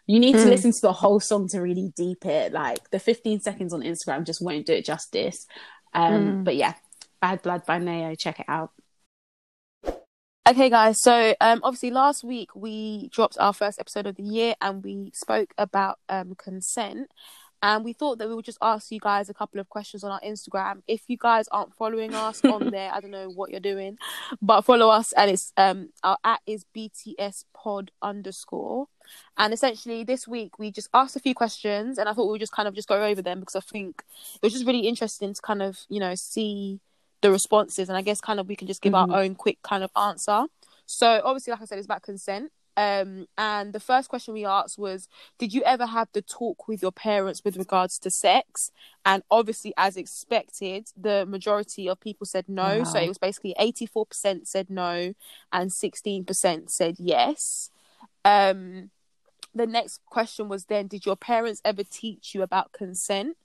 [0.08, 0.50] You need to Mm.
[0.50, 2.52] listen to the whole song to really deep it.
[2.52, 5.46] Like the 15 seconds on Instagram just won't do it justice.
[5.94, 6.44] Um, Mm.
[6.44, 6.74] But yeah,
[7.22, 8.72] Bad Blood by Nao, check it out.
[10.46, 11.02] Okay, guys.
[11.02, 15.12] So, um, obviously, last week we dropped our first episode of the year, and we
[15.14, 17.10] spoke about um consent.
[17.64, 20.12] And we thought that we would just ask you guys a couple of questions on
[20.12, 20.82] our Instagram.
[20.86, 23.98] If you guys aren't following us on there, I don't know what you're doing,
[24.42, 25.14] but follow us.
[25.14, 28.88] And it's um our at is BTS Pod underscore.
[29.38, 32.42] And essentially, this week we just asked a few questions, and I thought we would
[32.42, 34.04] just kind of just go over them because I think
[34.36, 36.82] it was just really interesting to kind of you know see
[37.22, 39.10] the responses, and I guess kind of we can just give Mhm.
[39.14, 40.48] our own quick kind of answer.
[40.86, 42.52] So obviously, like I said, it's about consent.
[42.76, 45.08] Um, and the first question we asked was,
[45.38, 48.72] did you ever have the talk with your parents with regards to sex?
[49.06, 52.84] And obviously, as expected, the majority of people said no.
[52.84, 55.14] So it was basically eighty-four percent said no,
[55.52, 57.70] and sixteen percent said yes.
[58.26, 58.90] Um,
[59.54, 63.38] the next question was then, did your parents ever teach you about consent?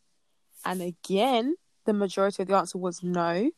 [0.65, 3.51] And again, the majority of the answer was no.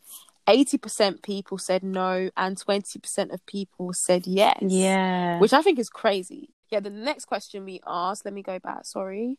[0.51, 4.59] 80% people said no, and 20% of people said yes.
[4.61, 5.39] Yeah.
[5.39, 6.51] Which I think is crazy.
[6.71, 9.39] Yeah, the next question we asked, let me go back, sorry,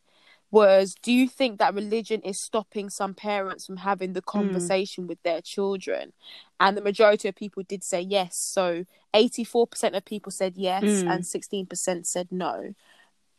[0.51, 5.21] was Do you think that religion is stopping some parents from having the conversation with
[5.23, 6.13] their children?
[6.59, 8.37] And the majority of people did say yes.
[8.37, 11.07] So 84% of people said yes, Mm.
[11.11, 12.73] and 16% said no.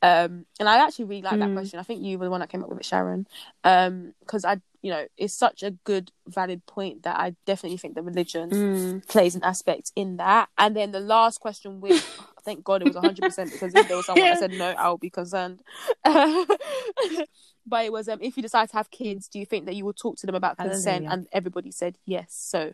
[0.01, 1.55] Um, and I actually really like that Mm.
[1.55, 1.79] question.
[1.79, 3.27] I think you were the one that came up with it, Sharon.
[3.63, 7.95] Um, because I you know, it's such a good, valid point that I definitely think
[7.95, 9.07] that religion Mm.
[9.09, 10.49] plays an aspect in that.
[10.59, 12.03] And then the last question, which
[12.45, 15.09] thank God it was 100% because if there was someone that said no, I'll be
[15.11, 15.63] concerned.
[16.05, 19.85] but it was, um, if you decide to have kids, do you think that you
[19.85, 21.07] will talk to them about consent?
[21.13, 22.35] And everybody said yes.
[22.35, 22.73] So,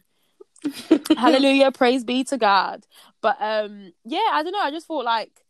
[1.16, 2.86] hallelujah, praise be to God.
[3.20, 4.62] But um, yeah, I don't know.
[4.62, 5.42] I just thought like,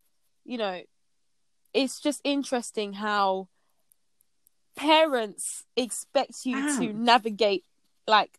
[0.45, 0.83] you know,
[1.73, 3.49] it's just interesting how
[4.79, 7.65] parents expect you to navigate
[8.07, 8.39] like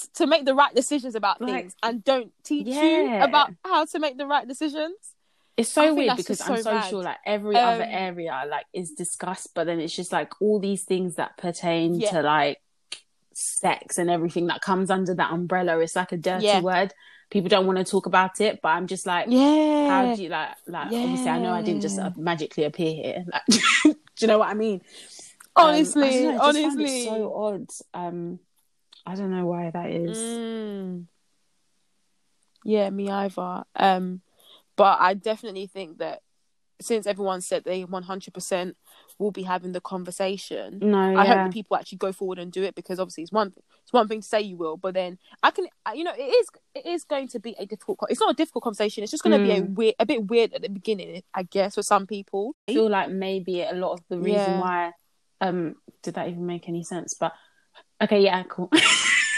[0.00, 3.84] t- to make the right decisions about Like, things and don't teach you about how
[3.86, 4.96] to make the right decisions.
[5.56, 6.90] It's so weird because just I'm so so mad.
[6.90, 10.58] sure like every other Um, area like is discussed, but then it's just like all
[10.58, 12.10] these things that pertain Yeah.
[12.10, 12.60] to like
[13.32, 15.78] sex and everything that comes under that umbrella.
[15.78, 16.60] It's like a dirty Yeah.
[16.60, 16.92] word.
[17.30, 19.88] People don't want to talk about it, but I'm just like, Yeah.
[19.88, 23.24] how do you like like obviously I know I didn't just uh, magically appear here.
[23.32, 23.42] Like,
[23.84, 24.82] do you know what I mean?
[25.56, 27.04] Um, I honestly, don't know, I just find it honestly.
[27.04, 27.66] so odd.
[27.94, 28.38] Um,
[29.06, 30.18] I don't know why that is.
[30.18, 31.06] Mm.
[32.64, 33.64] Yeah, me either.
[33.76, 34.22] Um,
[34.76, 36.20] but I definitely think that
[36.80, 38.74] since everyone said they 100%
[39.18, 42.50] will be having the conversation, No, I Mm, hope the people actually go forward and
[42.50, 45.18] do it because obviously it's one it's one thing to say you will, but then
[45.42, 48.00] I can you know it is it is going to be a difficult.
[48.08, 49.02] It's not a difficult conversation.
[49.04, 49.74] It's just going to be a Mm.
[49.74, 52.56] weird, a bit weird at the beginning, I guess, for some people.
[52.68, 54.58] I feel like maybe a lot of the reason Yeah.
[54.58, 54.92] why
[55.48, 57.32] um did that even make any sense but
[58.02, 58.70] okay yeah cool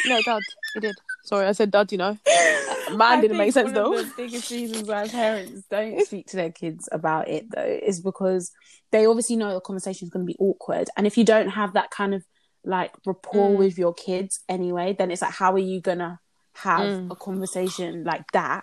[0.09, 0.42] No, Dad,
[0.77, 0.95] it did.
[1.25, 1.90] Sorry, I said Dad.
[1.90, 3.92] You know, I mine didn't make sense one though.
[3.99, 8.01] of the biggest reasons why parents don't speak to their kids about it though is
[8.01, 8.53] because
[8.92, 11.73] they obviously know the conversation is going to be awkward and if you don't have
[11.73, 12.23] that kind of
[12.64, 13.59] like rapport Mm.
[13.59, 16.21] with your kids anyway then it's like how are you gonna
[16.55, 17.11] have Mm.
[17.11, 18.62] a conversation like that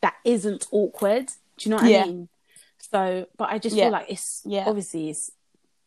[0.00, 1.26] that isn't awkward
[1.58, 2.04] do you know what Yeah.
[2.04, 2.28] i mean
[2.78, 3.84] so but i just Yeah.
[3.84, 4.64] feel like it's Yeah.
[4.66, 5.30] obviously it's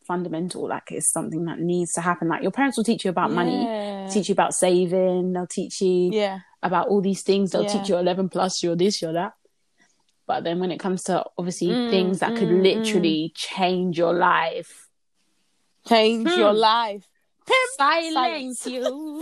[0.06, 3.32] fundamental like it's something that needs to happen like your parents will teach you about
[3.32, 3.68] money
[4.12, 6.40] teach you about saving they'll teach you Yeah.
[6.64, 7.80] about all these things they'll Yeah.
[7.80, 9.34] teach you 11 plus you're this you're that
[10.28, 14.14] but then when it comes to obviously Mm, things that could mm, literally change your
[14.14, 14.88] life
[15.88, 16.40] Change Hmm.
[16.40, 17.08] your life.
[17.78, 19.22] silence you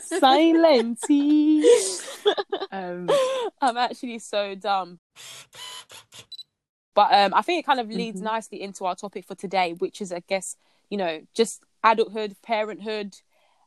[0.00, 1.06] Silence.
[2.72, 3.08] um
[3.60, 4.98] I'm actually so dumb.
[6.96, 8.24] But um, I think it kind of leads Mhm.
[8.24, 10.56] nicely into our topic for today, which is, I guess,
[10.88, 13.14] you know, just adulthood, parenthood,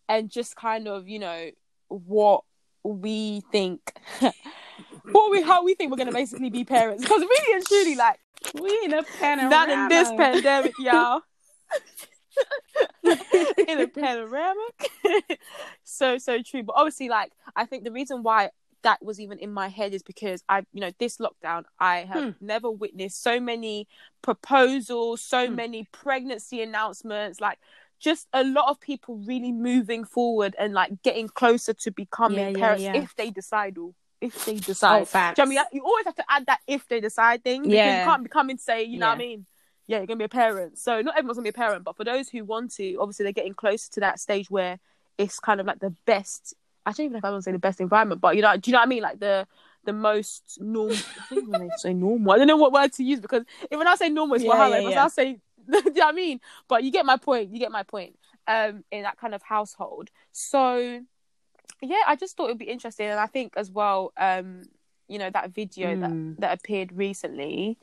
[0.10, 1.52] and just kind of, you know,
[1.89, 2.44] what
[2.84, 3.94] we think,
[5.12, 7.04] what we, how we think we're gonna basically be parents.
[7.04, 8.20] Because really and truly, like,
[8.60, 11.22] we in a panorama not in this pandemic, y'all.
[13.68, 14.92] in a panoramic.
[15.84, 16.63] so so true.
[16.63, 18.50] But obviously, like I think the reason why
[18.84, 22.24] that was even in my head is because I, you know, this lockdown, I have
[22.24, 22.30] Hmm.
[22.46, 23.88] never witnessed so many
[24.22, 25.56] proposals, so Hmm.
[25.56, 27.60] many pregnancy announcements, like
[28.00, 32.48] just a lot of people really moving forward and like getting closer to becoming Yeah,
[32.50, 32.96] yeah, parents yeah.
[32.96, 33.78] if they decide.
[33.78, 35.08] Or if they decide.
[35.13, 35.18] oh.
[35.18, 35.60] You know I mean?
[35.74, 37.98] You always have to add that if they decide thing Yeah.
[37.98, 39.46] you can't be coming and say, you know what I mean?
[39.88, 40.78] Yeah, you're gonna be a parent.
[40.78, 43.34] So not everyone's gonna be a parent, but for those who want to, obviously they're
[43.34, 44.80] getting closer to that stage where
[45.18, 46.54] it's kind of like the best.
[46.86, 48.56] I don't even know if I want to say the best environment, but you know,
[48.58, 49.04] do you know what I mean?
[49.04, 49.48] Like the
[49.86, 50.96] the most normal.
[50.96, 52.34] I don't even say normal.
[52.34, 54.52] I don't know what word to use because if when I say normal, it's Yeah,
[54.52, 54.82] Wahala.
[54.84, 55.06] yeah, yeah.
[55.06, 55.34] I say,
[55.70, 56.42] do you know what I mean?
[56.68, 57.52] But you get my point.
[57.54, 58.18] You get my point.
[58.48, 60.10] Um, in that kind of household.
[60.32, 61.02] So
[61.82, 64.63] yeah, I just thought it would be interesting, and I think as well, um,
[65.08, 66.00] you know, that video Mm.
[66.36, 67.78] that that appeared recently.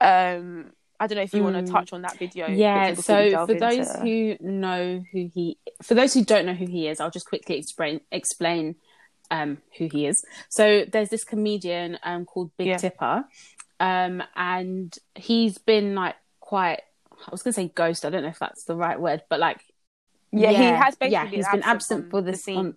[0.00, 1.66] Um, I don't know if you want Mm.
[1.66, 2.48] to touch on that video.
[2.48, 6.88] yeah so for those who know who he for those who don't know who he
[6.88, 8.74] is i'll just quickly explain explain
[9.30, 12.76] um who he is so there's this comedian um called big Yeah.
[12.78, 13.24] tipper
[13.80, 16.80] um and he's been like quite
[17.12, 19.60] i was gonna say ghost i don't know if that's the right word but like
[20.32, 22.56] yeah, he has basically yeah he's been absent for the scene.
[22.58, 22.76] on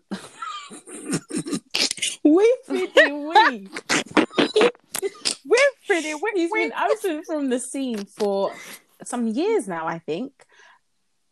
[2.24, 3.70] we pretty we
[5.46, 6.14] We're pretty.
[6.16, 8.54] We're, He's we're, been absent from the scene for
[9.04, 10.46] some years now, I think.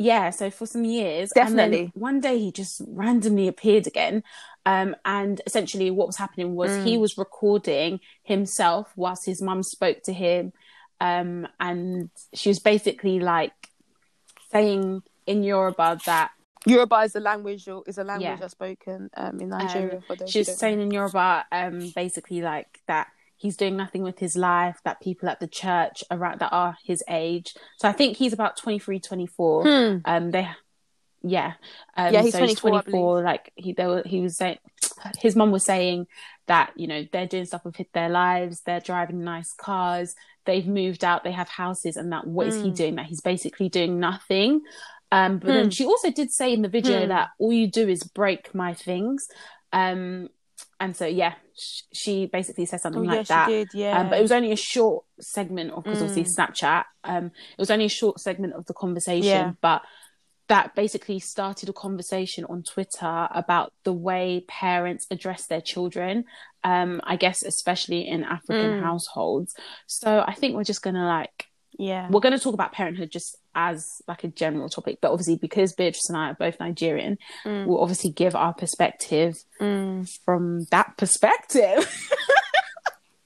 [0.02, 1.32] Yeah, so for some years.
[1.34, 1.78] And Definitely.
[1.78, 4.24] then one day he just randomly appeared again.
[4.66, 7.02] Um, and essentially what was happening was he Mm.
[7.02, 10.54] was recording himself whilst his mum spoke to him.
[11.02, 13.54] Um, and she was basically like
[14.52, 16.32] saying in Yoruba that
[16.66, 17.68] Yoruba is a language.
[17.88, 18.36] Is a language Yeah.
[18.36, 20.02] that's spoken um, in Nigeria.
[20.06, 23.08] for those she was saying in Yoruba, um, basically like that
[23.40, 27.02] he's doing nothing with his life, that people at the church around that are his
[27.10, 27.56] age.
[27.78, 29.64] So I think he's about 23, 24.
[29.64, 29.98] Hmm.
[30.06, 30.48] Um, they,
[31.24, 31.54] yeah,
[31.98, 33.24] um, Yeah, he's so 24, I 24.
[33.24, 34.58] Like he, they were, he was saying,
[35.18, 36.08] his mom was saying
[36.48, 41.04] that you know they're doing stuff with their lives, they're driving nice cars, they've moved
[41.06, 42.76] out, they have houses, and that what is he Mm.
[42.76, 42.96] doing?
[42.96, 44.62] That he's basically doing nothing.
[45.12, 45.54] Um, but Hmm.
[45.54, 47.10] then she also did say in the video Hmm.
[47.10, 49.28] that all you do is break my things.
[49.72, 50.30] Um,
[50.80, 51.36] and so yeah,
[51.94, 53.48] she basically said something Oh, like yeah, that.
[53.48, 53.74] she did.
[53.74, 56.36] Yeah, Um, but it was only a short segment of because obviously Mm.
[56.36, 56.84] Snapchat.
[57.04, 59.52] Um, it was only a short segment of the conversation, Yeah.
[59.62, 59.82] but
[60.48, 66.26] that basically started a conversation on Twitter about the way parents address their children.
[66.64, 68.82] Um, I guess especially in African Mm.
[68.84, 69.54] households.
[69.86, 71.46] So I think we're just gonna like
[71.80, 72.08] yeah.
[72.12, 76.08] we're gonna talk about parenthood just as like a general topic, but obviously because Beatrice
[76.10, 77.66] and I are both Nigerian, Mm.
[77.66, 80.08] we'll obviously give our perspective Mm.
[80.26, 81.82] from that perspective.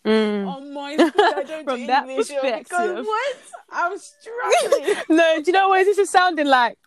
[0.06, 0.46] Mm.
[0.58, 3.06] Oh my god, I don't From do that English perspective.
[3.06, 3.36] what?
[3.72, 4.96] I'm struggling.
[5.10, 6.78] No, do you know what this is sounding like?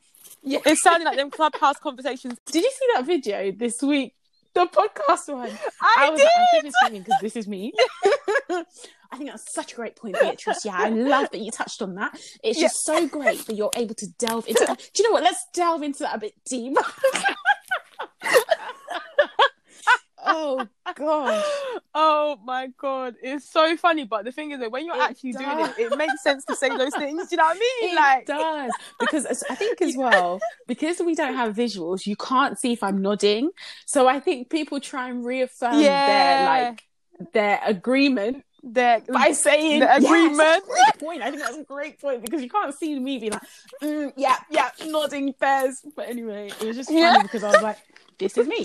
[0.42, 0.58] yeah.
[0.66, 2.38] It's sounding like them clubhouse conversations.
[2.52, 4.12] Did you see that video this week?
[4.56, 5.50] The podcast one.
[5.98, 6.24] I, was did.
[6.24, 7.72] like, I'm screaming because this is me.
[8.50, 10.64] I think that's such a great point, Beatrice.
[10.64, 12.18] Yeah, I love that you touched on that.
[12.42, 12.64] It's Yeah.
[12.64, 14.78] just so great that you're able to delve into that.
[14.94, 15.22] Do you know what?
[15.22, 16.80] Let's delve into that a bit deeper.
[20.26, 21.44] oh gosh.
[21.98, 24.04] Oh my god, it's so funny.
[24.04, 26.54] But the thing is that when you're It actually doing it, it makes sense to
[26.54, 27.28] say those things.
[27.28, 27.90] Do you know what I mean?
[27.90, 32.58] It like, does because I think as well because we don't have visuals, you can't
[32.58, 33.50] see if I'm nodding.
[33.86, 36.04] So I think people try and reaffirm Yeah.
[36.06, 36.82] their like
[37.32, 41.22] their agreement the by saying The agreement." a great point.
[41.22, 43.42] I think that's a great point because you can't see me being like,
[43.82, 45.80] mm, yeah, yeah, nodding bears.
[45.96, 47.22] But anyway, it was just funny Yeah.
[47.22, 47.78] because I was like,
[48.18, 48.64] this is me.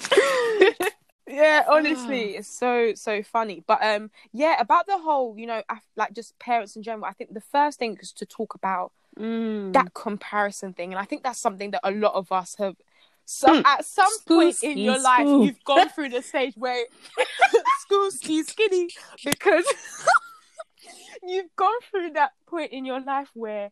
[1.32, 5.88] Yeah honestly it's so so funny but um yeah about the whole you know af-
[5.96, 9.74] like just parents in general i think the first thing is to talk about Mm.
[9.74, 12.78] that comparison thing and i think that's something that a lot of us have
[13.26, 13.66] some Hmm.
[13.66, 16.86] at some point in your life you've gone through the stage where
[17.82, 18.88] school ski skinny
[19.26, 19.66] because
[21.24, 23.72] you've gone through that point in your life where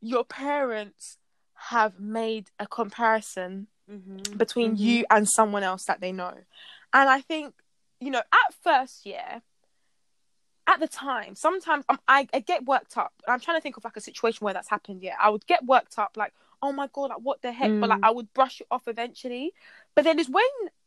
[0.00, 1.18] your parents
[1.54, 4.36] have made a comparison Mhm.
[4.38, 4.78] between Mhm.
[4.80, 6.34] you and someone else that they know.
[6.92, 7.54] And I think,
[8.00, 9.40] you know, at first, yeah,
[10.66, 13.12] at the time, sometimes um, I, I get worked up.
[13.28, 15.02] I'm trying to think of like a situation where that's happened.
[15.02, 17.72] Yeah, I would get worked up, like, oh my god, like what the heck?
[17.80, 18.08] But like Mm.
[18.08, 19.52] I would brush it off eventually.
[19.94, 20.44] But then it's when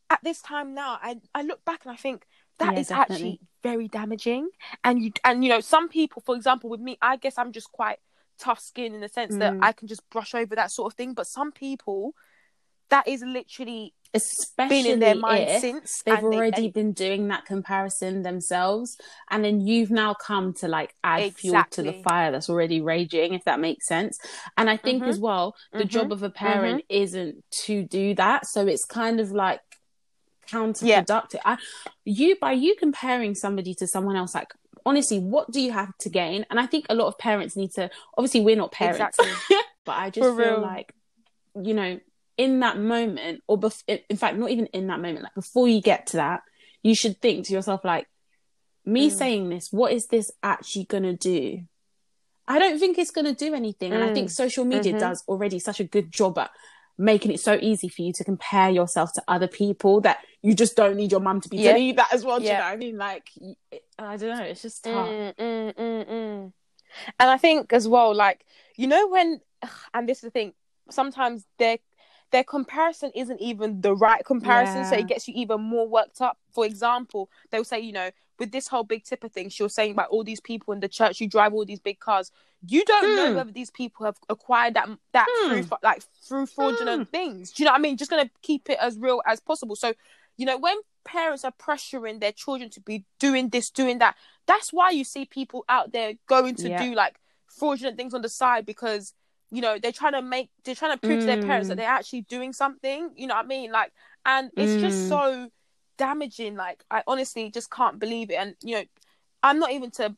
[0.10, 2.26] at this time now, I I look back and I think
[2.58, 3.16] that is Yeah, definitely.
[3.16, 4.50] actually very damaging.
[4.84, 7.72] And you and you know, some people, for example, with me, I guess I'm just
[7.72, 8.00] quite
[8.38, 9.60] tough skin in the sense that Mm.
[9.62, 11.14] I can just brush over that sort of thing.
[11.14, 12.16] But some people,
[12.90, 16.94] that is literally Especially been in their mind if since they've and they- already been
[16.94, 18.98] doing that comparison themselves
[19.30, 23.36] and then you've now come to like add fuel to the fire that's already raging
[23.36, 24.18] if that makes sense
[24.58, 25.10] and i think Mhm.
[25.10, 25.88] as well the Mhm.
[25.90, 29.62] job of a parent isn't to do that so it's kind of like
[30.48, 31.58] counterproductive I,
[32.06, 34.52] you by you comparing somebody to someone else like
[34.86, 37.72] honestly what do you have to gain and i think a lot of parents need
[37.74, 39.58] to obviously we're not parents Exactly.
[39.86, 40.62] but i just For feel real.
[40.62, 40.94] like
[41.62, 42.00] you know
[42.40, 45.82] in that moment or bef- in fact not even in that moment like before you
[45.82, 46.42] get to that
[46.82, 48.08] you should think to yourself like
[48.86, 49.14] me Mm.
[49.22, 51.62] saying this what is this actually going to do
[52.48, 54.14] i don't think it's going to do anything and i Mm.
[54.14, 55.00] think social media Mhm.
[55.00, 56.50] does already such a good job at
[56.98, 60.76] making it so easy for you to compare yourself to other people that you just
[60.78, 61.72] don't need your mum to be Yeah.
[61.72, 63.28] telling you that as well do you know what i mean like
[64.00, 66.54] i don't know it's just tough Mm, mm, mm, mm.
[67.20, 68.40] And I think as well, like
[68.76, 69.42] you know when,
[69.94, 70.54] and this is the thing,
[70.90, 71.78] sometimes their
[72.32, 76.38] their comparison isn't even the right comparison, so it gets you even more worked up.
[76.54, 79.92] For example, they'll say, you know, with this whole big tipper thing, she was saying
[79.92, 82.32] about all these people in the church who drive all these big cars.
[82.66, 83.36] You don't know Hmm.
[83.36, 85.62] whether these people have acquired that that Hmm.
[85.62, 87.52] through like through fraudulent things.
[87.52, 87.98] Do you know what I mean?
[87.98, 89.76] Just gonna keep it as real as possible.
[89.76, 89.94] So,
[90.38, 94.16] you know, when parents are pressuring their children to be doing this, doing that,
[94.46, 96.78] that's why you see people out there going to Yeah.
[96.84, 99.14] do like fraudulent things on the side because
[99.52, 101.70] you know they're trying to make they're trying to prove to their parents Mm.
[101.70, 103.12] that they're actually doing something.
[103.16, 103.72] You know what I mean?
[103.72, 103.92] Like,
[104.26, 105.10] and it's just Mm.
[105.10, 105.50] so
[105.98, 106.56] damaging.
[106.56, 108.36] Like, I honestly just can't believe it.
[108.36, 108.84] And you know,
[109.44, 110.16] I'm not even to.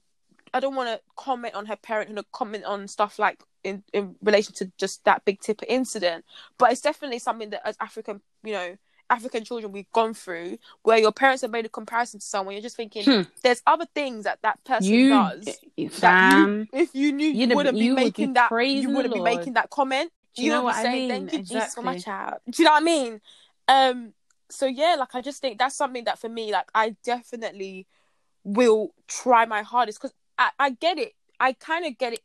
[0.53, 4.15] I don't want to comment on her parent and comment on stuff like in in
[4.21, 6.25] relation to just that big tipper incident.
[6.57, 8.75] But it's definitely something that as African, you know,
[9.11, 12.55] African children we've gone through where your parents have made a comparison to someone.
[12.55, 13.21] You're just thinking Hmm.
[13.43, 15.45] there's other things that that person you does.
[15.45, 18.49] that fam you, if you knew, you, wouldn't be you would be making that.
[18.51, 20.11] You wouldn't be making that comment.
[20.35, 21.27] Do you know would what I saying, mean?
[21.27, 22.35] Thank you, Jesus, for my child.
[22.49, 23.21] Do you know what I mean?
[23.67, 24.13] Um.
[24.49, 27.87] So yeah, like I just think that's something that for me, like I definitely
[28.43, 31.13] will try my hardest because I, I get it.
[31.39, 32.21] I kind of get it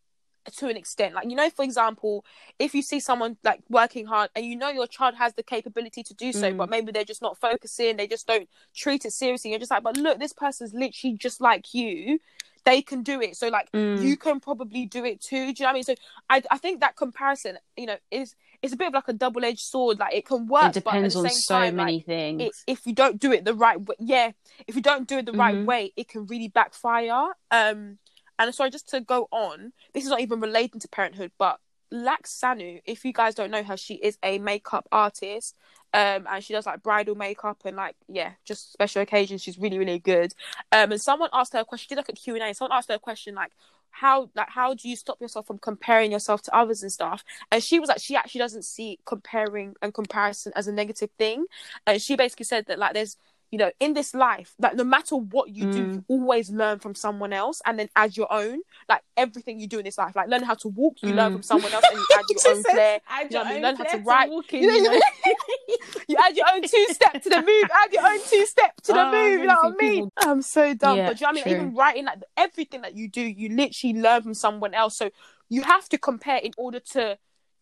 [0.56, 1.14] to an extent.
[1.14, 2.24] Like, you know, for example,
[2.58, 6.02] if you see someone like working hard and you know your child has the capability
[6.02, 6.56] to do so, Mm.
[6.56, 9.50] but maybe they're just not focusing, they just don't treat it seriously.
[9.50, 12.18] You're just like, but look, this person's literally just like you.
[12.64, 13.36] they can do it.
[13.36, 14.02] So like Mm.
[14.02, 15.52] you can probably do it too.
[15.52, 15.82] Do you know what I mean?
[15.84, 15.94] So
[16.28, 19.44] I I think that comparison, you know, is it's a bit of like a double
[19.44, 20.00] edged sword.
[20.00, 22.06] Like it can work, it depends but at on the same so time, many like,
[22.06, 22.42] things.
[22.42, 24.32] it, if you don't do it the right way, yeah,
[24.66, 25.64] if you don't do it the right Mhm.
[25.64, 27.34] way, it can really backfire.
[27.52, 27.98] Um,
[28.38, 31.58] and sorry, just to go on, this is not even relating to parenthood, but
[31.90, 35.56] Lax Sanu, if you guys don't know her, she is a makeup artist.
[35.94, 39.42] Um, and she does like bridal makeup and like yeah, just special occasions.
[39.42, 40.34] She's really really good.
[40.72, 41.84] Um, and someone asked her a question.
[41.84, 42.54] She did like a Q and A.
[42.54, 43.52] Someone asked her a question like,
[43.90, 47.24] how like how do you stop yourself from comparing yourself to others and stuff?
[47.50, 51.46] And she was like, she actually doesn't see comparing and comparison as a negative thing.
[51.86, 53.16] And she basically said that like there's
[53.52, 55.94] you know in this life like no matter what you do Mm.
[55.94, 59.78] you always learn from someone else and then add your own like everything you do
[59.78, 61.34] in this life like learn how to walk you learn Mm.
[61.34, 63.56] from someone else and you add your own flair Add you know your I mean?
[63.56, 64.30] own Learn how to write.
[64.30, 65.00] walking, You know- you know?
[66.08, 68.92] you add your own two step to the move add your own two step to
[68.92, 71.26] the Oh, move you know what I mean I'm so dumb Yeah, but do you
[71.26, 71.52] know what I mean true.
[71.66, 75.10] even writing like everything that you do you literally learn from someone else so
[75.48, 77.16] you have to compare in order to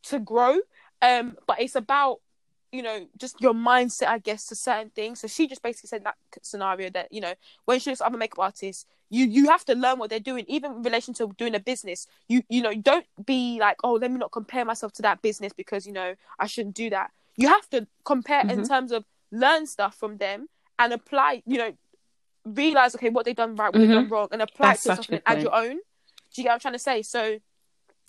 [0.04, 0.58] to grow
[1.02, 2.20] um but it's about
[2.74, 5.20] you know just your mindset i guess to certain things.
[5.20, 7.34] So she just basically said in that scenario that you know
[7.66, 10.44] when she looks at other makeup artists you you have to learn what they're doing.
[10.48, 14.10] Even in relation to doing a business you you know don't be like oh let
[14.10, 17.10] me not compare myself to that business because you know i shouldn't do that.
[17.36, 18.68] You have to compare in Mhm.
[18.68, 20.48] terms of learn stuff from them
[20.78, 21.72] and apply you know
[22.44, 23.94] realize okay what they've done right what they've Mhm.
[24.02, 25.76] done wrong and apply That's it to yourself and add your own.
[25.76, 27.02] Do you get what i'm trying to say?
[27.02, 27.38] So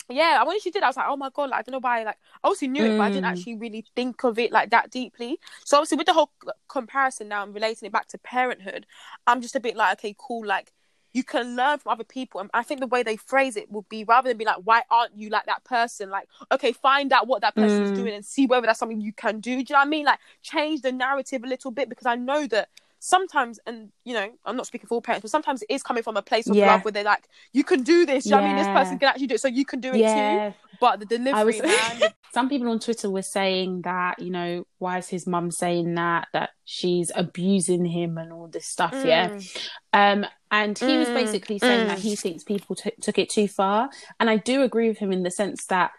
[0.08, 2.04] yeah, when she did, I was like, oh my god, like I don't know why.
[2.04, 3.30] Like, I obviously knew it, but I didn't Mm.
[3.30, 5.38] actually really think of it like that deeply.
[5.64, 6.30] So obviously, with the whole
[6.68, 8.86] comparison now and relating it back to parenthood,
[9.26, 10.46] I'm just a bit like, okay, cool.
[10.46, 10.72] Like,
[11.12, 13.88] you can learn from other people, and I think the way they phrase it would
[13.88, 16.10] be rather than be like, why aren't you like that person?
[16.10, 17.94] Like, okay, find out what that person's Mm.
[17.94, 19.50] doing and see whether that's something you can do.
[19.56, 20.04] Do you know what I mean?
[20.04, 22.68] Like, change the narrative a little bit because I know that
[23.06, 26.02] sometimes and you know i'm not speaking for all parents but sometimes it is coming
[26.02, 26.72] from a place of Yeah.
[26.72, 29.28] love where they're like you can do this what i mean this person can actually
[29.28, 32.10] do it so you can do it too but the delivery, was man.
[32.32, 36.28] some people on Twitter were saying that, you know, why is his mum saying that,
[36.34, 39.30] that she's abusing him and all this stuff, yeah.
[39.30, 39.68] Mm.
[39.94, 41.88] Um, and he was Mm, basically saying mm.
[41.88, 43.88] that he thinks people t- took it too far.
[44.20, 45.92] And I do agree with him in the sense that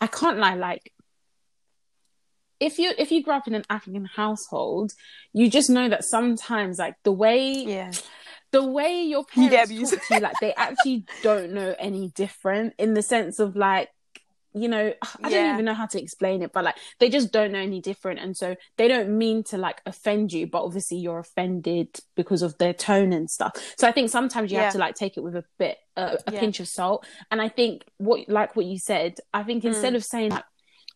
[0.00, 0.92] I can't lie, like,
[2.64, 4.92] if you if you grew up in an African household,
[5.32, 7.92] you just know that sometimes like the way Yeah.
[8.52, 12.74] the way your You parents talk to you, like they actually don't know any different
[12.78, 13.88] in the sense of like,
[14.54, 14.94] you know,
[15.24, 15.30] I Yeah.
[15.30, 18.20] don't even know how to explain it, but like they just don't know any different,
[18.20, 22.56] and so they don't mean to like offend you, but obviously you're offended because of
[22.58, 23.52] their tone and stuff.
[23.76, 24.64] So I think sometimes you Yeah.
[24.64, 26.40] have to like take it with a bit uh, a Yeah.
[26.40, 29.96] pinch of salt, and I think what like what you said, I think instead Mm.
[29.96, 30.44] of saying like,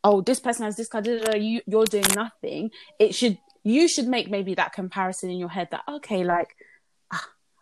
[0.05, 4.31] oh, this person has this of, you you're doing nothing, it should you should make
[4.31, 6.55] maybe that comparison in your head that okay, like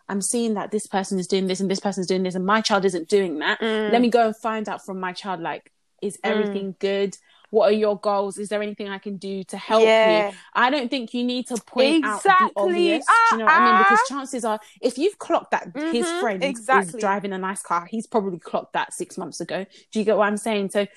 [0.09, 2.45] I'm seeing that this person is doing this and this person is doing this and
[2.45, 3.59] my child isn't doing that.
[3.59, 3.91] Mm.
[3.91, 5.71] Let me go and find out from my child like,
[6.01, 7.17] is everything good?
[7.49, 8.37] What are your goals?
[8.37, 10.27] Is there anything I can do to help Yeah.
[10.27, 10.33] you?
[10.53, 12.47] I don't think you need to point out Exactly.
[12.47, 13.05] the obvious.
[13.09, 13.77] Ah, do you know what I mean?
[13.77, 14.09] Because ah.
[14.09, 16.97] chances are, if you've clocked that his Mhm, friend exactly.
[16.97, 19.65] is driving a nice car, he's probably clocked that six months ago.
[19.91, 20.71] Do you get what I'm saying?
[20.71, 20.87] So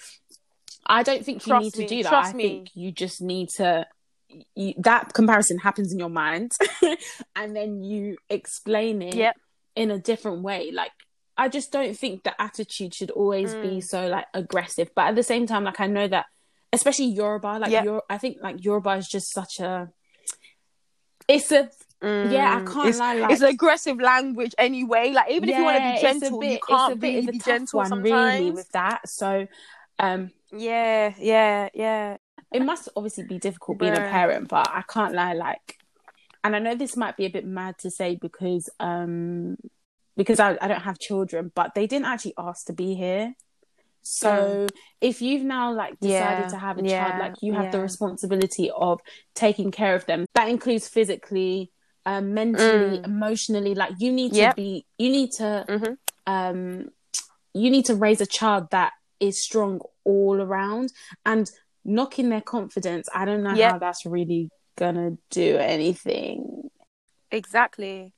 [0.86, 2.12] I don't think you Trust need to me, do that.
[2.12, 2.42] I me.
[2.48, 3.86] think you just need to.
[4.54, 6.52] You, that comparison happens in your mind,
[7.36, 9.36] and then you explain it Yep.
[9.76, 10.70] in a different way.
[10.72, 10.92] Like
[11.36, 13.84] I just don't think the attitude should always be Mm.
[13.84, 14.90] so like aggressive.
[14.94, 16.26] But at the same time, like I know that,
[16.72, 17.84] especially Yoruba, like Yep.
[17.84, 19.90] Yor- I think like Yoruba is just such a.
[21.28, 21.70] It's a
[22.02, 22.72] yeah, I Mm.
[22.72, 23.14] can't It's, lie.
[23.16, 25.10] Like, it's aggressive language anyway.
[25.10, 27.30] Like even if you want to be gentle, bit- you can't a bit- really it's
[27.32, 28.04] be gentle one, sometimes.
[28.40, 29.08] really, with that.
[29.08, 29.46] So,
[29.98, 32.16] um, Yeah, yeah, yeah.
[32.52, 35.78] it must obviously be difficult being a parent, but I can't lie, like,
[36.42, 39.56] and I know this might be a bit mad to say because, um,
[40.16, 43.34] because I, I don't have children, but they didn't actually ask to be here.
[44.02, 44.66] So
[45.00, 47.80] if you've now like decided Yeah, to have a yeah, child, like you have the
[47.80, 49.00] responsibility of
[49.34, 50.24] taking care of them.
[50.34, 51.70] That includes physically,
[52.06, 53.04] um, mentally, Mm.
[53.04, 53.74] emotionally.
[53.74, 54.56] Like you need Yep.
[54.56, 55.96] to be, you need to, Mhm.
[56.26, 56.88] um,
[57.52, 60.92] you need to raise a child that is strong all around
[61.24, 61.50] and
[61.84, 63.08] knocking their confidence.
[63.14, 63.70] I don't know Yep.
[63.70, 66.70] how that's really gonna do anything.
[67.30, 68.12] Exactly.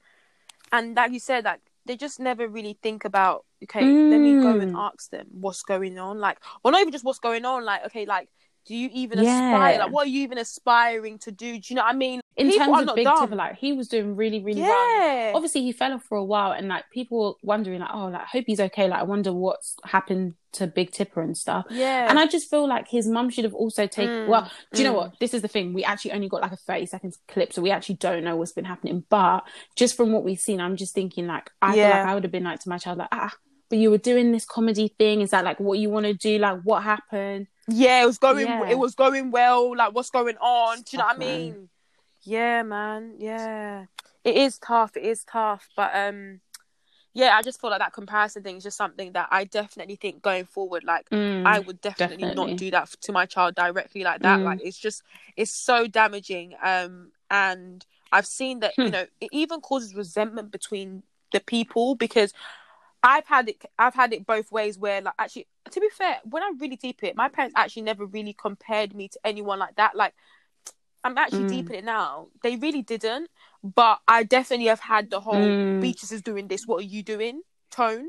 [0.72, 4.58] And like you said, like they just never really think about, okay, let me go
[4.60, 4.74] and Mm.
[4.74, 6.18] ask them what's going on.
[6.18, 8.28] Like, or not even just what's going on, like, okay, like
[8.64, 9.54] Do you even Yeah.
[9.54, 9.78] aspire?
[9.78, 11.58] Like, what are you even aspiring to do?
[11.58, 12.20] Do you know what I mean?
[12.36, 13.06] In People terms of Big.
[13.06, 15.00] Tipper, like he was doing really, really well.
[15.00, 15.32] yeah.
[15.34, 18.22] Obviously, he fell off for a while, and like people were wondering, like, oh, like
[18.22, 18.88] I hope he's okay.
[18.88, 21.66] Like, I wonder what's happened to Big Tipper and stuff.
[21.70, 22.08] yeah.
[22.08, 24.26] And I just feel like his mum should have also taken.
[24.26, 24.98] Mm, well, do you know mm.
[24.98, 25.18] what?
[25.18, 25.74] This is the thing.
[25.74, 28.52] We actually only got like a thirty seconds clip, so we actually don't know what's
[28.52, 29.04] been happening.
[29.10, 29.44] But
[29.76, 32.32] just from what we've seen, I'm just thinking like I feel like I would have
[32.32, 33.32] been like to my child, like ah,
[33.68, 35.20] but you were doing this comedy thing.
[35.20, 36.38] Is that like what you want to do?
[36.38, 37.48] Like what happened?
[37.68, 38.46] Yeah, it was going.
[38.46, 38.68] Yeah.
[38.70, 39.76] It was going well.
[39.76, 40.78] Like, what's going on?
[40.78, 41.68] Do you know what I mean?
[42.22, 43.14] Yeah, man.
[43.18, 43.86] Yeah,
[44.24, 44.96] it is tough.
[44.96, 45.68] It is tough.
[45.76, 46.40] But um,
[47.14, 50.22] yeah, I just feel like that comparison thing is just something that I definitely think
[50.22, 51.08] going forward, like.
[51.10, 52.52] Mm, I would definitely, definitely.
[52.52, 54.40] not do that to my child directly like that.
[54.40, 54.44] Mm.
[54.44, 55.02] Like it's just
[55.36, 56.54] it's so damaging.
[56.62, 58.90] Um, and I've seen that you Hmm.
[58.92, 61.02] know it even causes resentment between
[61.32, 62.32] the people because
[63.02, 63.64] I've had it.
[63.78, 64.78] I've had it both ways.
[64.78, 68.06] Where like actually, to be fair, when I really deep it, my parents actually never
[68.06, 69.96] really compared me to anyone like that.
[69.96, 70.14] Like
[71.04, 71.48] I'm actually Mm.
[71.48, 72.28] deep in it now.
[72.42, 73.28] They really didn't,
[73.62, 75.80] but I definitely have had the whole Mm.
[75.80, 76.66] Beatrice is doing this.
[76.66, 77.42] What are you doing?
[77.70, 78.08] Tone.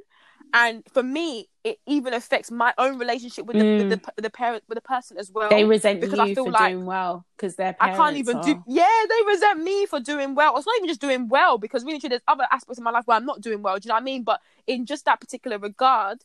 [0.53, 4.11] And for me, it even affects my own relationship with the with the, mm.
[4.17, 5.49] the parent with the person as well.
[5.49, 8.17] They resent because you I feel for like doing well because their I parents can't
[8.17, 8.43] even are...
[8.43, 8.63] do.
[8.67, 10.55] Yeah, they resent me for doing well.
[10.55, 13.17] It's not even just doing well because really, there's other aspects of my life where
[13.17, 13.79] I'm not doing well.
[13.79, 14.23] Do you know what I mean?
[14.23, 16.19] But in just that particular regard,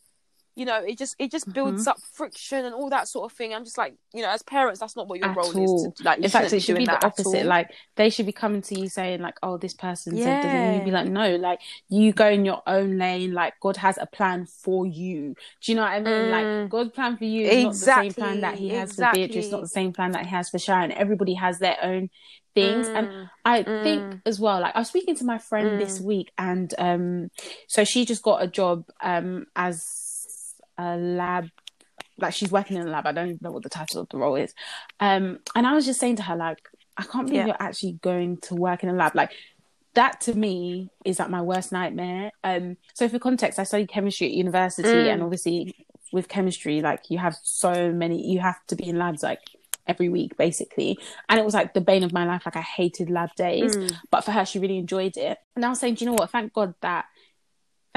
[0.59, 1.89] you know, it just it just builds Mm-hmm.
[1.89, 3.55] up friction and all that sort of thing.
[3.55, 5.87] I'm just like, you know, as parents, that's not what your At role all.
[5.87, 5.99] is.
[5.99, 7.47] To, like, in fact, it should be the opposite.
[7.47, 10.75] Like they should be coming to you saying, like, "Oh, this person said," this," and
[10.75, 13.33] you'd be like, "No, like you go in your own lane.
[13.33, 15.37] Like God has a plan for you.
[15.63, 16.27] Do you know what I mean?
[16.27, 16.31] Mm.
[16.31, 19.47] Like God's plan for you is not the same plan that He has for Beatrice.
[19.47, 19.51] exactly.
[19.53, 20.91] Not the same plan that He has for Sharon.
[20.93, 22.11] Everybody has their own
[22.55, 23.83] things, and Mm, I Mm.
[23.85, 24.61] think as well.
[24.61, 27.29] Like I was speaking to my friend this week, and um,
[27.69, 30.07] so she just got a job um as
[30.79, 31.49] a lab
[32.21, 33.07] like she's working in a lab.
[33.07, 34.53] I don't even know what the title of the role is.
[34.99, 36.59] Um, and I was just saying to her, like,
[36.97, 37.47] I can't believe Yeah.
[37.49, 39.15] you're actually going to work in a lab.
[39.15, 39.31] Like,
[39.95, 42.33] that to me is like my worst nightmare.
[42.43, 45.13] Um, so for context, I studied chemistry at university, Mm.
[45.13, 49.23] and obviously with chemistry, like you have so many, you have to be in labs
[49.23, 49.41] like
[49.87, 50.99] every week basically,
[51.29, 52.43] and it was like the bane of my life.
[52.47, 53.93] Like I hated lab days, Mm.
[54.11, 55.39] but for her, she really enjoyed it.
[55.55, 56.31] And I was saying, do you know what?
[56.31, 57.05] Thank God that,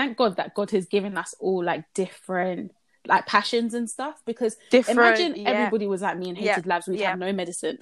[0.02, 2.72] thank God that God has given us all like different
[3.08, 4.99] like passions and stuff because different.
[4.99, 5.49] Imagine yeah.
[5.49, 6.88] everybody was like me and hated Yeah, labs.
[6.88, 7.10] We'd yeah.
[7.12, 7.80] have no medicine.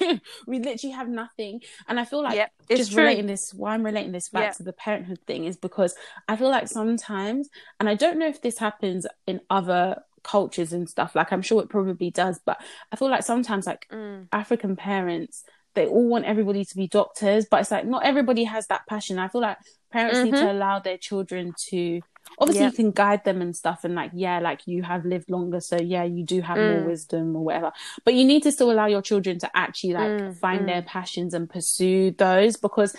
[0.46, 1.60] we literally have nothing.
[1.88, 3.02] And I feel like Yep, just true.
[3.02, 5.94] relating this, why I'm relating this back to the parenthood thing is because
[6.26, 7.48] I feel like sometimes,
[7.78, 11.62] and I don't know if this happens in other cultures and stuff, like I'm sure
[11.62, 12.58] it probably does, but
[12.90, 14.28] I feel like sometimes like Mm.
[14.32, 15.44] African parents,
[15.74, 19.18] they all want everybody to be doctors, but it's like not everybody has that passion.
[19.18, 19.58] I feel like
[19.90, 22.00] parents need to allow their children to
[22.38, 25.60] obviously you can guide them and stuff and like yeah like you have lived longer
[25.60, 26.86] so yeah you do have more Mm.
[26.86, 27.72] wisdom or whatever
[28.04, 31.34] but you need to still allow your children to actually like Mm, find their passions
[31.34, 32.94] and pursue those because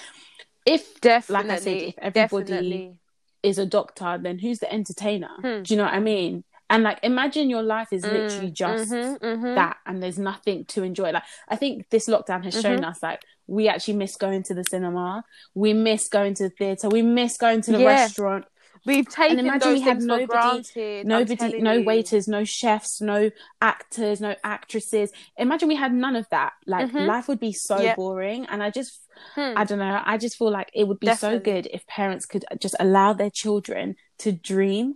[0.65, 1.34] if Definitely.
[1.49, 2.95] like I said, if everybody definitely.
[3.43, 5.30] is a doctor, then who's the entertainer?
[5.41, 5.63] Hmm.
[5.63, 6.43] Do you know what I mean?
[6.74, 9.55] And like, imagine your life is literally Mm, just mhm, mhm.
[9.55, 11.11] that, and there's nothing to enjoy.
[11.11, 12.61] Like, I think this lockdown has Mm-hmm.
[12.61, 16.49] shown us like we actually miss going to the cinema, we miss going to the
[16.49, 17.86] theater, we miss going to the Yeah.
[17.88, 18.45] restaurant.
[18.86, 21.07] We've taken imagine those we had nobody- for granted.
[21.07, 21.84] Nobody, no you.
[21.84, 23.30] waiters, no chefs, no
[23.61, 25.11] actors, no actresses.
[25.38, 26.53] Imagine we had none of that.
[26.65, 27.05] Like, Mhm.
[27.07, 27.95] life would be so Yep.
[27.95, 28.45] boring.
[28.47, 28.99] And I just,
[29.36, 29.53] Hmm.
[29.55, 30.01] I don't know.
[30.03, 33.30] I just feel like it would be so good if parents could just allow their
[33.30, 34.95] children to dream.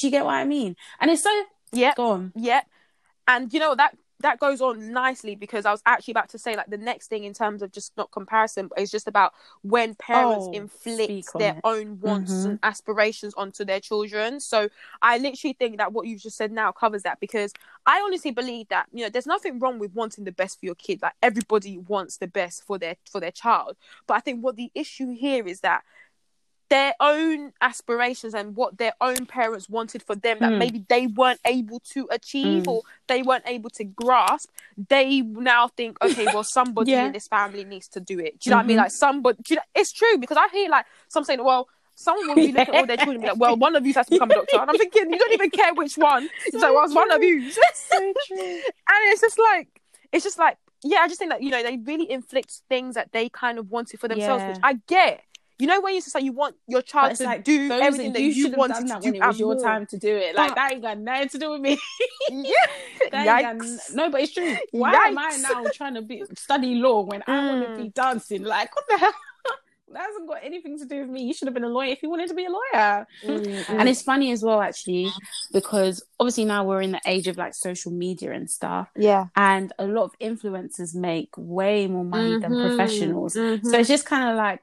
[0.00, 0.76] Do you get what I mean?
[0.98, 2.32] And it's so yeah, go on.
[2.34, 2.66] Yep.
[3.28, 6.54] And you know that that goes on nicely because I was actually about to say
[6.56, 9.32] like the next thing in terms of just not comparison, but it's just about
[9.62, 11.60] when parents Oh, inflict their it.
[11.64, 12.44] own wants Mhm.
[12.44, 14.38] and aspirations onto their children.
[14.40, 14.68] So
[15.00, 17.52] I literally think that what you've just said now covers that because
[17.86, 20.74] I honestly believe that you know there's nothing wrong with wanting the best for your
[20.74, 21.00] kid.
[21.02, 23.76] Like everybody wants the best for their for their child,
[24.06, 25.82] but I think what the issue here is that
[26.70, 30.58] their own aspirations and what their own parents wanted for them that Mm.
[30.58, 32.68] maybe they weren't able to achieve Mm.
[32.68, 34.48] or they weren't able to grasp
[34.88, 37.06] they now think okay well somebody Yeah.
[37.06, 38.82] in this family needs to do it do you know what i mean Mhm.
[38.84, 42.34] like somebody you know, it's true because i hear like some saying well someone will
[42.36, 44.12] be looking at all their children and be like well one of you has to
[44.12, 46.84] become a doctor and i'm thinking you don't even care which one it's like well
[46.84, 47.98] it's one of you So
[48.28, 48.38] true.
[48.38, 49.68] and it's just like
[50.12, 53.10] it's just like yeah i just think that you know they really inflict things that
[53.12, 55.22] they kind of wanted for themselves which i get
[55.60, 58.22] you know when you just like you want your child to like do everything that
[58.22, 59.62] you, should have wanted done to that do when it was your more.
[59.62, 60.34] time to do it.
[60.34, 61.78] Like But- that ain't got nothing to do with me.
[62.30, 62.52] yeah
[63.12, 64.56] That ain't got no, but it's true.
[64.72, 67.76] Why am I now trying to be study law when I want to Mm.
[67.82, 68.42] be dancing?
[68.44, 69.12] Like what the hell?
[69.92, 71.24] that hasn't got anything to do with me.
[71.24, 73.06] You should have been a lawyer if you wanted to be a lawyer.
[73.24, 75.10] Mm, And it's funny as well, actually,
[75.52, 79.24] because obviously now we're in the age of like social media and stuff, yeah.
[79.34, 83.32] and a lot of influencers make way more money than Mhm, professionals.
[83.34, 83.74] So mhm.
[83.80, 84.60] it's just kind of like,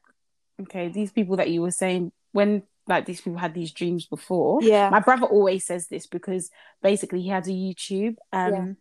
[0.62, 4.62] okay, these people that you were saying when like these people had these dreams before.
[4.62, 4.89] Yeah.
[4.89, 6.49] My brother always says this because
[6.82, 8.78] basically he had a YouTube um.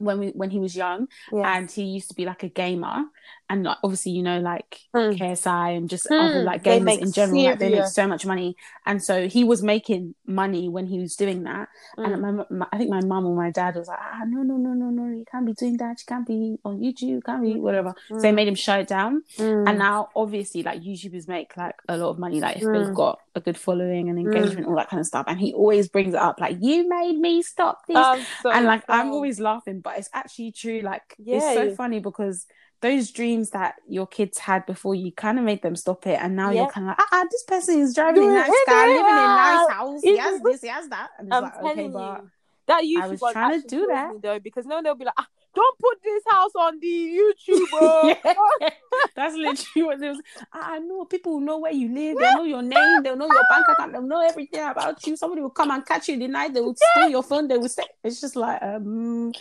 [0.00, 1.56] When we when he was young yeah.
[1.56, 3.04] and he used to be like a gamer
[3.48, 5.16] and like, obviously you know like Mm.
[5.16, 8.56] KSI and just Hmm, other like gamers in general like they make so much money
[8.86, 12.04] and so he was making money when he was doing that Mm.
[12.12, 14.56] and my, my I think my mum or my dad was like ah no no
[14.56, 17.42] no no no you can't be doing that you can't be on YouTube you can't
[17.42, 18.34] be whatever so they Mm.
[18.34, 19.68] made him shut it down Mm.
[19.68, 22.72] and now obviously like YouTubers make like a lot of money like if Mm.
[22.84, 25.88] they've got a good following and engagement all that kind of stuff and he always
[25.88, 27.96] brings it up like you made me stop this
[28.42, 30.80] so and like I'm always laughing, but it's actually true.
[30.80, 31.36] Like Yeah.
[31.36, 32.46] it's so funny because
[32.82, 36.34] those dreams that your kids had before you kind of made them stop it, and
[36.34, 36.62] now Yeah.
[36.62, 39.30] you're kind of like, ah, this person is driving a Doing nice car, living in
[39.30, 40.02] a nice house.
[40.02, 42.24] He has this, he has that, and it's I'm like, okay, you, but
[42.66, 44.12] that YouTube was trying to do that.
[44.14, 47.70] me, though because no, they'll be like, ah, don't put this house on the YouTube,
[47.70, 48.14] bro.
[48.24, 48.68] yeah,
[49.16, 50.20] that's literally what it was.
[50.52, 53.44] I know people will know where you live, they'll know your name, they'll know your
[53.50, 55.16] bank account, they'll know everything about you.
[55.16, 57.58] Somebody will come and catch you in the night, they will steal your phone, they
[57.58, 59.32] will say it's just like um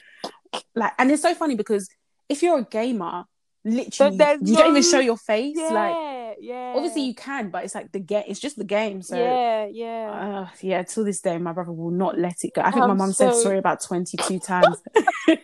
[0.75, 1.89] like and it's so funny because
[2.27, 3.25] if you're a gamer,
[3.63, 5.55] literally you don't even show your face.
[5.57, 6.73] yeah, Like yeah.
[6.75, 9.01] obviously you can, but it's like the game it's just the game.
[9.01, 10.11] So yeah, yeah.
[10.11, 12.61] uh, yeah, till this day, my brother will not let it go.
[12.61, 14.77] I think my I'm mum said so- sorry about 22 times.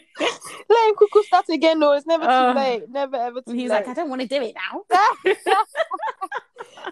[0.67, 1.79] Let him cuckoo start again.
[1.79, 2.89] No, it's never too Uh, late.
[2.89, 3.85] Never ever too he's late.
[3.85, 4.81] like, I don't want to do it now.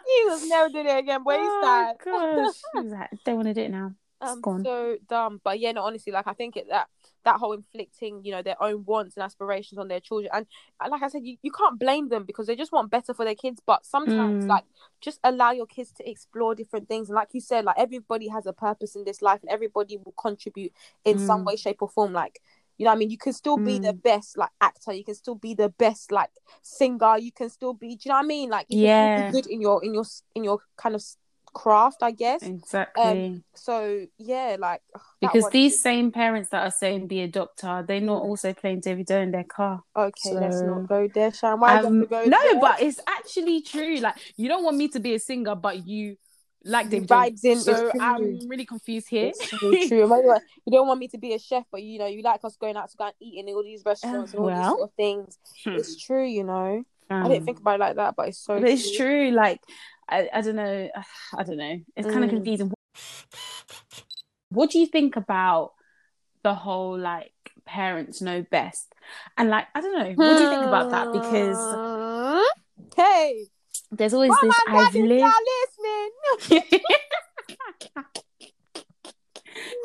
[0.05, 2.03] he was never doing it again, but oh, started.
[2.03, 2.55] gosh.
[2.73, 3.93] He like, I don't want to do it now.
[4.27, 5.41] Um, so dumb.
[5.43, 6.87] But yeah, no, honestly, like I think it that
[7.25, 10.45] that whole inflicting, you know, their own wants and aspirations on their children, and
[10.79, 13.25] uh, like I said, you, you can't blame them because they just want better for
[13.25, 13.61] their kids.
[13.65, 14.49] But sometimes, Mm.
[14.49, 14.63] like,
[15.01, 17.09] just allow your kids to explore different things.
[17.09, 20.13] And like you said, like everybody has a purpose in this life, and everybody will
[20.13, 20.73] contribute
[21.05, 21.45] in some Mm.
[21.45, 22.13] way, shape, or form.
[22.13, 22.41] Like.
[22.79, 23.11] You know what I mean?
[23.11, 26.31] You can still be the best like actor, you can still be the best like
[26.63, 28.49] singer, you can still be do you know what I mean?
[28.49, 29.29] Like you Yeah.
[29.31, 31.03] good in your in your in your kind of
[31.53, 32.41] craft, I guess.
[32.43, 33.43] Exactly.
[33.55, 38.01] So yeah, like ugh, because these same parents that are saying be a doctor, they're
[38.01, 39.81] not also playing Davido in their car.
[39.95, 41.31] Okay, let's not go there.
[41.41, 42.59] Why Um, you have to go no, there?
[42.59, 43.97] but it's actually true.
[43.97, 46.17] Like you don't want me to be a singer, but you
[46.65, 47.07] like Davido.
[47.07, 47.91] vibes in, So.
[47.99, 49.27] I'm really confused here.
[49.35, 50.39] It's so true.
[50.65, 52.77] You don't want me to be a chef, but you know, you like us going
[52.77, 54.77] out to go and eat in all these restaurants and all these well.
[54.77, 55.37] sort of things.
[55.65, 55.71] Hmm.
[55.71, 56.83] It's true, you know.
[57.09, 58.59] I Um, didn't think about it like that, but it's so.
[58.59, 59.31] but it's true.
[59.31, 59.59] Like
[60.09, 60.89] I, I don't know.
[61.37, 61.77] I don't know.
[61.95, 62.33] It's kind of Mm.
[62.35, 62.71] confusing.
[64.49, 65.71] What do you think about
[66.43, 67.33] the whole like
[67.65, 68.93] parents know best?
[69.37, 70.27] And like I don't know.
[70.27, 71.11] What do you think about that?
[71.11, 72.39] Because Hmm?
[72.95, 73.47] hey,
[73.91, 75.33] there's always mom this I've lived.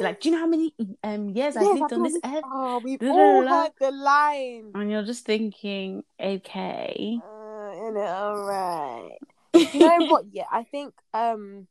[0.01, 2.45] like, do you know how many um years I've lived on this earth?
[2.45, 3.63] Oh, we've da, all da.
[3.63, 4.73] heard the line.
[4.75, 7.19] And you're just thinking, okay.
[7.23, 9.19] Uh, all right.
[9.73, 10.25] You know what?
[10.33, 11.69] Yeah, I think um,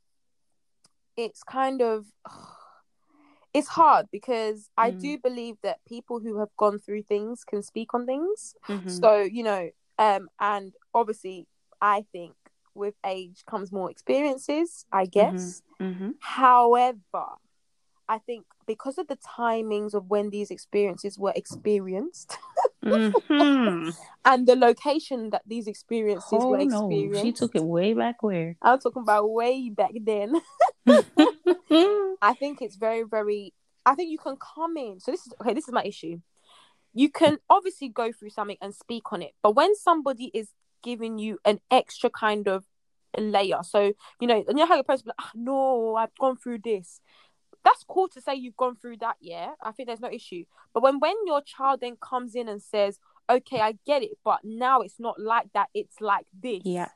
[1.15, 2.05] it's kind of
[3.53, 4.99] it's hard because I Mm.
[5.01, 8.55] do believe that people who have gone through things can speak on things.
[8.67, 8.89] Mhm.
[8.89, 11.47] So you know, um, and obviously,
[11.81, 12.35] I think
[12.75, 14.85] with age comes more experiences.
[14.91, 15.61] I guess.
[15.79, 16.15] Mhm.
[16.19, 17.25] However,
[18.09, 22.37] I think because of the timings of when these experiences were experienced
[22.83, 23.93] Mhm.
[24.23, 28.23] and the location that these experiences Oh were no, experienced, she took it way back
[28.23, 28.55] where.
[28.61, 30.35] I'm talking about way back then.
[32.21, 33.53] I think it's very, very.
[33.85, 34.99] I think you can come in.
[34.99, 35.53] So this is okay.
[35.53, 36.19] This is my issue.
[36.93, 40.49] You can obviously go through something and speak on it, but when somebody is
[40.83, 42.63] giving you an extra kind of
[43.17, 46.59] layer, so you know, you know how your person, like, ah, no, I've gone through
[46.63, 47.01] this.
[47.67, 49.17] That's cool to say you've gone through that.
[49.19, 50.43] Yeah, I think there's no issue.
[50.73, 52.99] But when when your child then comes in and says,
[53.29, 55.67] "Okay, I get it, but now it's not like that.
[55.73, 56.89] It's like this." Yeah.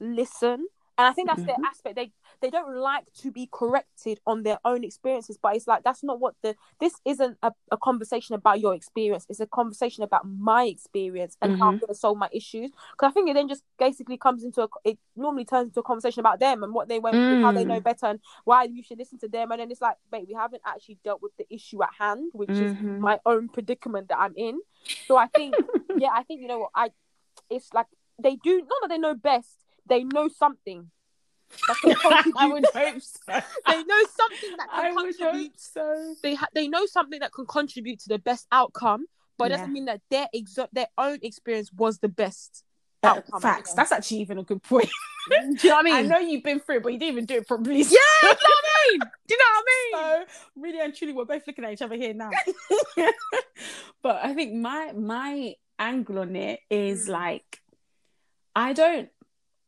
[0.00, 0.66] listen
[0.98, 1.64] and i think that's their Mhm.
[1.70, 2.10] aspect they
[2.42, 6.20] they don't like to be corrected on their own experiences but it's like that's not
[6.20, 10.64] what the this isn't a, a conversation about your experience it's a conversation about my
[10.64, 13.62] experience and how i'm going to solve my issues because i think it then just
[13.78, 16.98] basically comes into a it normally turns into a conversation about them and what they
[16.98, 17.84] went through how they know Mm.
[17.84, 20.62] better and why you should listen to them and then it's like wait we haven't
[20.66, 22.98] actually dealt with the issue at hand which is Mhm.
[22.98, 24.60] my own predicament that i'm in
[25.06, 25.54] so i think
[25.98, 26.90] yeah i think you know what i
[27.48, 27.86] it's like
[28.18, 31.01] they do not that they know best they know something that can contribute.
[32.36, 33.40] I would hope so.
[33.68, 36.14] they know something that I can would hope contribute so.
[36.22, 39.06] they ha- they know something that can contribute to the best outcome
[39.38, 39.56] but it Yeah.
[39.58, 42.64] doesn't mean that their exa- their own experience was the best
[43.02, 43.40] Uh, outcome.
[43.40, 43.72] facts.
[43.74, 44.88] That's actually even a good point.
[45.30, 45.94] Do you know what I mean?
[45.94, 47.78] I know you've been through it, but you didn't even do it properly.
[47.82, 47.84] Yeah,
[48.22, 49.00] do you know what I mean?
[49.26, 50.26] Do you know what I mean?
[50.26, 52.30] So really and truly, we're both looking at each other here now.
[54.02, 57.12] but I think my my angle on it is Mm.
[57.12, 57.60] like,
[58.54, 59.08] I don't,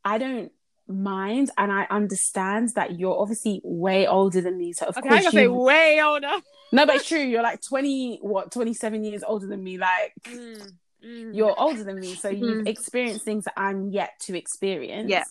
[0.04, 0.52] I don't
[0.88, 4.72] mind, and I understand that you're obviously way older than me.
[4.72, 6.32] So of Okay, I course gotta say way older.
[6.72, 7.20] No, but it's true.
[7.20, 9.78] You're like twenty, what, twenty seven years older than me.
[9.78, 10.72] Like Mm,
[11.04, 11.34] mm.
[11.34, 12.68] you're older than me, so you've Mhm.
[12.68, 15.08] experienced things that I'm yet to experience.
[15.10, 15.24] Yeah.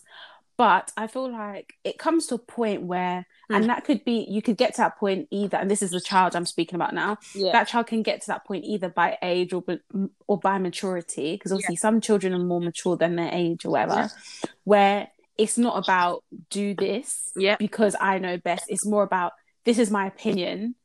[0.56, 3.56] But I feel like it comes to a point where, Mm.
[3.56, 6.00] and that could be, you could get to that point either, and this is the
[6.00, 7.18] child I'm speaking about now.
[7.34, 7.50] yeah.
[7.50, 9.80] That child can get to that point either by age or by-
[10.28, 13.94] or by maturity, because obviously some children are more mature than their age or whatever.
[13.94, 14.50] Yeah.
[14.62, 17.56] Where it's not about do this Yeah.
[17.58, 18.64] because I know best.
[18.68, 19.32] It's more about
[19.64, 20.76] this is my opinion.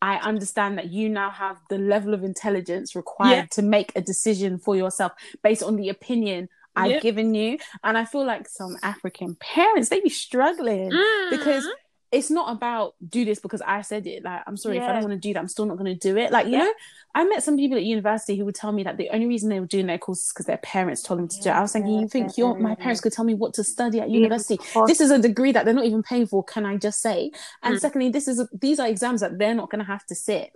[0.00, 3.46] I understand that you now have the level of intelligence required Yeah.
[3.52, 7.00] to make a decision for yourself based on the opinion I've Yeah.
[7.00, 7.58] given you.
[7.82, 11.30] And I feel like some African parents, they be struggling Mm.
[11.30, 11.66] because
[12.10, 14.24] it's not about do this because I said it.
[14.24, 16.08] Like, I'm sorry, if I don't want to do that, I'm still not going to
[16.08, 16.32] do it.
[16.32, 16.60] Like, you Yeah.
[16.64, 16.72] know,
[17.14, 19.60] I met some people at university who would tell me that the only reason they
[19.60, 21.52] were doing their courses is because their parents told them to do it.
[21.52, 24.08] I was thinking, you think your my parents could tell me what to study at
[24.10, 24.58] university?
[24.86, 26.42] This is a degree that they're not even paying for.
[26.44, 27.30] Can I just say?
[27.62, 27.80] And Mm.
[27.80, 30.50] secondly, this is a, these are exams that they're not going to have to sit.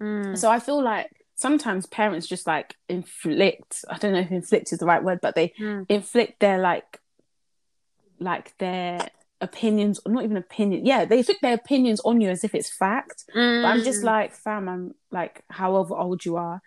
[0.00, 0.38] Mm.
[0.38, 3.84] So I feel like sometimes parents just like inflict.
[3.90, 5.84] I don't know if inflict is the right word, but they Mm.
[5.90, 6.98] inflict their like,
[8.20, 9.10] like their
[9.44, 10.84] opinions, or not even opinion.
[10.84, 13.24] Yeah, they inflict their opinions on you as if it's fact.
[13.32, 14.04] But I'm just Mm.
[14.06, 16.60] like, fam, I'm like, however old you are.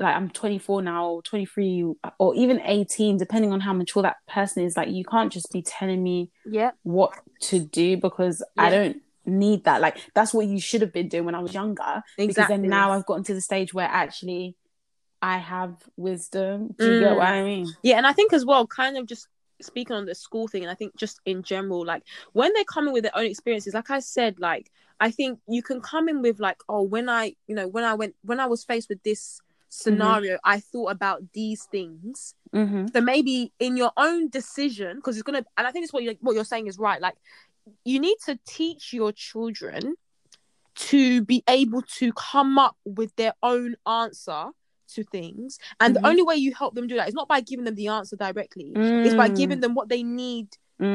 [0.00, 1.84] Like I'm 24 now, or 23,
[2.18, 4.76] or even 18, depending on how mature that person is.
[4.76, 6.72] Like you can't just be telling me yeah.
[6.82, 9.80] what to do because I don't need that.
[9.80, 12.02] Like that's what you should have been doing when I was younger.
[12.16, 14.56] Because then now I've gotten to the stage where actually
[15.22, 16.74] I have wisdom.
[16.76, 17.16] Do you get Mm.
[17.16, 17.66] what I mean?
[17.82, 19.28] Yeah, and I think as well, kind of just
[19.64, 22.02] speaking on the school thing, and I think just in general, like
[22.32, 25.62] when they come in with their own experiences, like I said, like I think you
[25.62, 28.46] can come in with like, oh, when I, you know, when I went, when I
[28.46, 32.34] was faced with this scenario, I thought about these things.
[32.54, 32.86] Mm-hmm.
[32.94, 36.16] So maybe in your own decision, because it's gonna, and I think it's what you
[36.20, 37.00] what you're saying is right.
[37.00, 37.16] Like
[37.84, 39.96] you need to teach your children
[40.76, 44.46] to be able to come up with their own answer
[44.94, 45.58] to things.
[45.80, 46.00] And Mhm.
[46.00, 48.16] the only way you help them do that is not by giving them the answer
[48.16, 48.72] directly.
[49.04, 50.48] It's by giving them what they need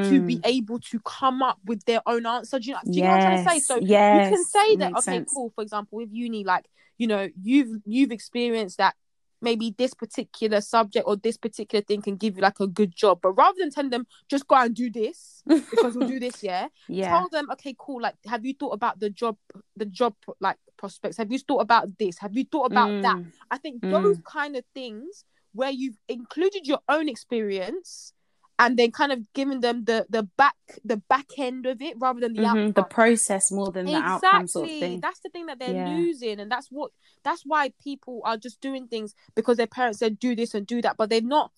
[0.10, 2.60] to be able to come up with their own answer.
[2.60, 3.60] Do you know, do you know what i'm trying to say?
[3.60, 5.32] So yes, you can say that makes okay sense.
[5.34, 6.66] cool for example with uni like
[6.98, 8.96] you know you've you've experienced that
[9.42, 13.20] maybe this particular subject or this particular thing can give you like a good job.
[13.22, 16.44] But rather than telling them just go out and do this because we'll do this
[16.44, 17.10] yeah yeah.
[17.10, 19.38] tell them okay cool like have you thought about the job
[19.76, 21.18] the job like prospects?
[21.18, 22.18] Have you thought about this?
[22.20, 23.18] Have you thought about that?
[23.18, 23.92] Mm, i think Mm.
[23.92, 25.24] those kind of things
[25.54, 28.14] where you've included your own experience
[28.60, 32.20] and then kind of giving them the the back the back end of it rather
[32.20, 35.00] than the mhm, outcome The process more than the outcome sort of thing.
[35.00, 35.96] that's the thing that they're Yeah.
[35.98, 36.92] losing, and that's what
[37.24, 40.82] that's why people are just doing things because their parents said do this and do
[40.84, 41.52] that, but they've not.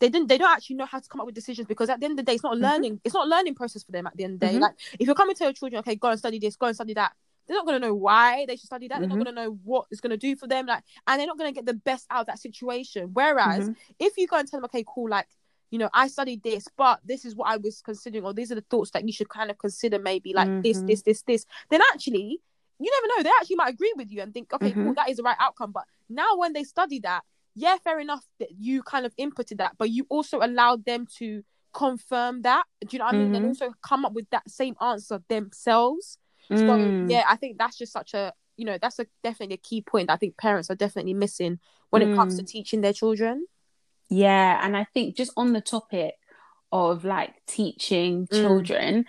[0.00, 0.28] They didn't.
[0.28, 2.18] They don't actually know how to come up with decisions because at the end of
[2.18, 2.62] the day, it's not a Mhm.
[2.62, 3.00] learning.
[3.02, 4.06] It's not a learning process for them.
[4.06, 4.60] At the end of the day, Mhm.
[4.60, 6.94] like if you're coming to your children, okay, go and study this, go and study
[6.94, 7.12] that.
[7.46, 9.00] They're not gonna know why they should study that.
[9.00, 10.66] They're not gonna know what it's gonna do for them.
[10.66, 13.10] Like, and they're not gonna get the best out of that situation.
[13.14, 13.76] Whereas Mhm.
[13.98, 15.26] if you go and tell them, okay, cool, like
[15.70, 18.54] you know, I studied this, but this is what I was considering, or these are
[18.54, 20.86] the thoughts that you should kind of consider, maybe like this, Mhm.
[20.86, 21.46] this, this, this.
[21.70, 22.40] Then actually,
[22.78, 23.22] you never know.
[23.24, 24.96] They actually might agree with you and think, okay, cool, Mhm.
[24.96, 25.72] that is the right outcome.
[25.72, 27.22] But now when they study that,
[27.54, 31.42] yeah, fair enough that you kind of inputted that, but you also allowed them to
[31.74, 32.64] confirm that.
[32.80, 33.34] Do you know what I mean?
[33.34, 33.48] And Mhm.
[33.48, 36.18] also come up with that same answer themselves.
[36.54, 37.10] So Mm.
[37.10, 40.10] yeah, I think that's just such a you know that's a definitely a key point.
[40.10, 41.60] I think parents are definitely missing
[41.90, 42.46] when it comes to Mm.
[42.48, 43.46] teaching their children.
[44.10, 46.14] Yeah, and I think just on the topic
[46.72, 48.40] of like teaching Mm.
[48.40, 49.04] children,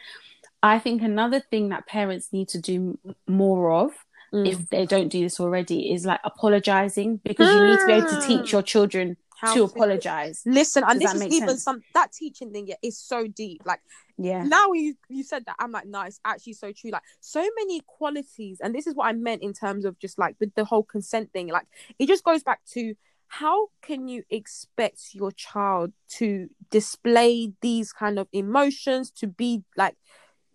[0.62, 3.91] I think another thing that parents need to do more of,
[4.34, 4.47] Mm.
[4.47, 8.10] if they don't do this already, is like apologizing because you need to be able
[8.10, 10.43] to teach your children How to apologize.
[10.45, 11.64] Listen, and Does this is even sense?
[11.64, 13.62] some that teaching thing yeah, is so deep.
[13.66, 13.80] Like
[14.18, 14.43] Yeah.
[14.43, 16.91] now you you said that I'm like, no, it's actually so true.
[16.91, 20.36] Like so many qualities, and this is what I meant in terms of just like
[20.41, 21.47] with the whole consent thing.
[21.47, 22.93] Like it just goes back to
[23.32, 29.96] how can you expect your child to display these kind of emotions to be like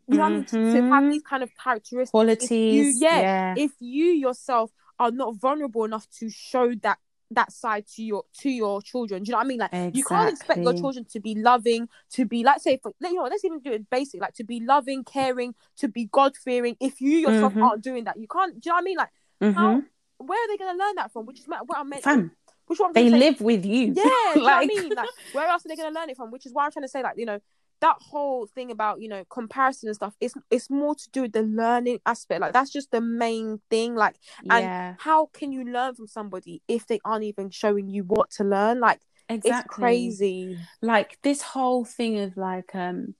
[0.06, 0.44] you know what I mean?
[0.44, 1.10] to, to have Mhm.
[1.12, 3.00] these kind of characteristics Qualities.
[3.00, 3.54] yeah, yeah.
[3.56, 6.98] if you yourself are not vulnerable enough to show that
[7.30, 10.04] that side to your to your children do you know what i mean like you
[10.04, 13.44] can't expect your children to be loving to be like say for you know let's
[13.44, 17.54] even do it basic like to be loving caring to be god-fearing if you yourself
[17.54, 17.64] Mhm.
[17.64, 19.08] aren't doing that you can't do you know what i mean like
[19.40, 19.54] Mhm.
[19.54, 19.82] how
[20.18, 22.30] where are they going to learn that from which is what i meant Fam.
[22.66, 23.94] Which one they live with you.
[23.96, 24.36] Yeah, like...
[24.36, 24.88] you know I mean?
[24.94, 26.30] Like, where else are they going to learn it from?
[26.30, 27.40] Which is why I'm trying to say, like, you know,
[27.80, 30.14] that whole thing about you know comparison and stuff.
[30.20, 32.40] It's it's more to do with the learning aspect.
[32.40, 33.94] Like that's just the main thing.
[33.94, 34.16] Like,
[34.48, 38.30] and yeah, how can you learn from somebody if they aren't even showing you what
[38.32, 38.80] to learn?
[38.80, 39.50] Like, exactly.
[39.50, 40.58] it's crazy.
[40.80, 43.14] Like this whole thing of like, um,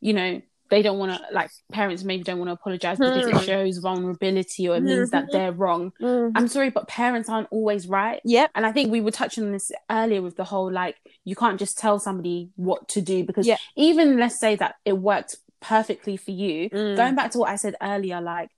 [0.00, 3.36] you know, they don't want to like parents maybe don't want to apologize because Hmm.
[3.36, 5.32] it shows vulnerability or it means that Mhm.
[5.32, 5.92] they're wrong.
[6.00, 8.20] I'm sorry, but parents aren't always right.
[8.24, 11.34] yeah And I think we were touching on this earlier with the whole like you
[11.36, 13.56] can't just tell somebody what to do because Yeah.
[13.76, 16.70] even let's say that it worked perfectly for you.
[16.70, 16.96] Mm.
[16.96, 18.48] Going back to what I said earlier, like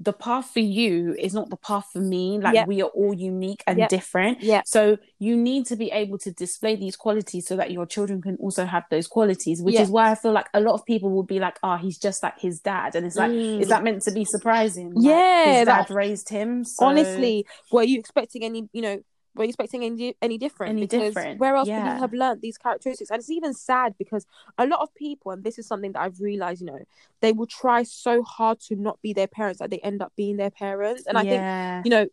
[0.00, 2.38] the path for you is not the path for me.
[2.38, 2.66] Like Yep.
[2.68, 3.88] we are all unique and Yep.
[3.88, 4.42] different.
[4.42, 4.62] Yeah.
[4.66, 8.36] So you need to be able to display these qualities so that your children can
[8.36, 9.82] also have those qualities, which Yeah.
[9.82, 12.22] is why I feel like a lot of people will be like, oh, he's just
[12.24, 12.96] like his dad.
[12.96, 13.60] And it's like, Mm.
[13.62, 14.92] is that meant to be surprising?
[14.94, 16.64] Like, Yeah, his dad that- raised him.
[16.64, 16.86] So...
[16.86, 18.68] Honestly, were you expecting any?
[18.72, 18.98] You know,
[19.34, 20.70] were you expecting any any different?
[20.70, 21.94] Any because different, Where else would yeah.
[21.94, 23.10] you have learned these characteristics?
[23.10, 24.26] And it's even sad because
[24.58, 26.80] a lot of people, and this is something that I've realized, you know,
[27.20, 30.36] they will try so hard to not be their parents that they end up being
[30.36, 31.06] their parents.
[31.06, 31.42] And I think
[31.84, 32.06] you know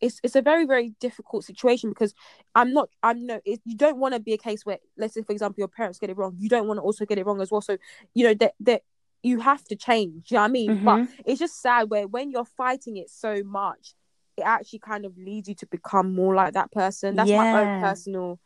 [0.00, 2.12] it's it's a very very difficult situation because
[2.56, 5.22] i'm not i'm no it, you don't want to be a case where let's say
[5.22, 7.40] for example your parents get it wrong you don't want to also get it wrong
[7.40, 7.76] as well so
[8.12, 8.82] you know that that
[9.22, 11.08] you have to change you know what i mean but Mhm.
[11.24, 13.94] it's just sad where when you're fighting it so much
[14.38, 17.80] it actually kind of leads you to become more like that person that's my own
[17.80, 18.38] personal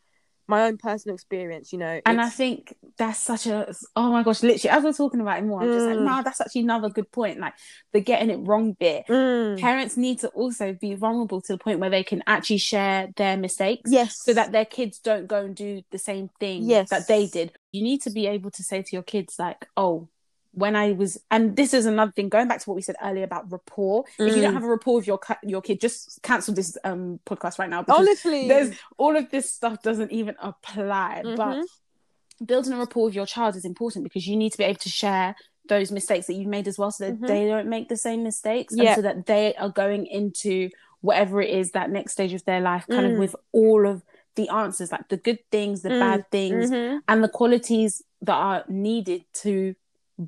[0.49, 4.43] my own personal experience you know And I think that's such a oh my gosh,
[4.43, 6.05] literally as we're talking about it more, I'm just like, Mm.
[6.05, 7.38] no, that's actually another good point.
[7.38, 7.55] Like
[7.93, 9.07] the getting it wrong bit.
[9.07, 9.61] Mm.
[9.61, 13.36] Parents need to also be vulnerable to the point where they can actually share their
[13.36, 13.90] mistakes.
[13.90, 16.90] yes So that their kids don't go and do the same thing Yes.
[16.90, 17.53] that they did.
[17.70, 20.09] You need to be able to say to your kids, like, oh,
[20.55, 22.28] when I was, and this is another thing.
[22.28, 24.05] Going back to what we said earlier about rapport.
[24.18, 24.55] If you don't Mm.
[24.55, 27.84] have a rapport with your your kid, just cancel this um podcast right now.
[27.88, 31.36] honestly there's all of this stuff doesn't even apply Mhm.
[31.36, 31.64] but
[32.44, 34.88] building a rapport with your child is important because you need to be able to
[34.88, 35.34] share
[35.68, 37.26] those mistakes that you've made as well so that Mhm.
[37.28, 38.84] they don't make the same mistakes Yeah.
[38.90, 40.68] and so that they are going into
[41.00, 43.12] whatever it is that next stage of their life kind Mm.
[43.12, 44.03] of with all of
[44.34, 46.00] the answers like the good things the Mm.
[46.00, 47.00] bad things Mhm.
[47.09, 49.74] and the qualities that are needed to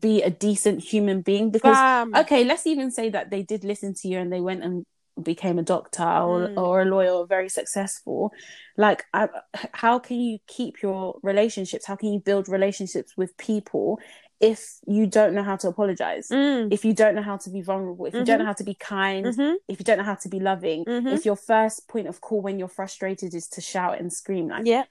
[0.01, 2.14] be a decent human being because Bam.
[2.14, 4.84] okay let's even say that they did listen to you and they went and
[5.22, 6.57] became a doctor or, Mm.
[6.61, 8.32] or a lawyer or very successful
[8.76, 9.28] like I,
[9.72, 14.01] how can you keep your relationships how can you build relationships with people
[14.40, 16.72] if you don't know how to apologize Mm.
[16.72, 18.74] if you don't know how to be vulnerable if you don't know how to be
[18.74, 19.55] kind Mhm.
[19.68, 21.12] if you don't know how to be loving Mhm.
[21.14, 24.66] if your first point of call when you're frustrated is to shout and scream like
[24.66, 24.84] yeah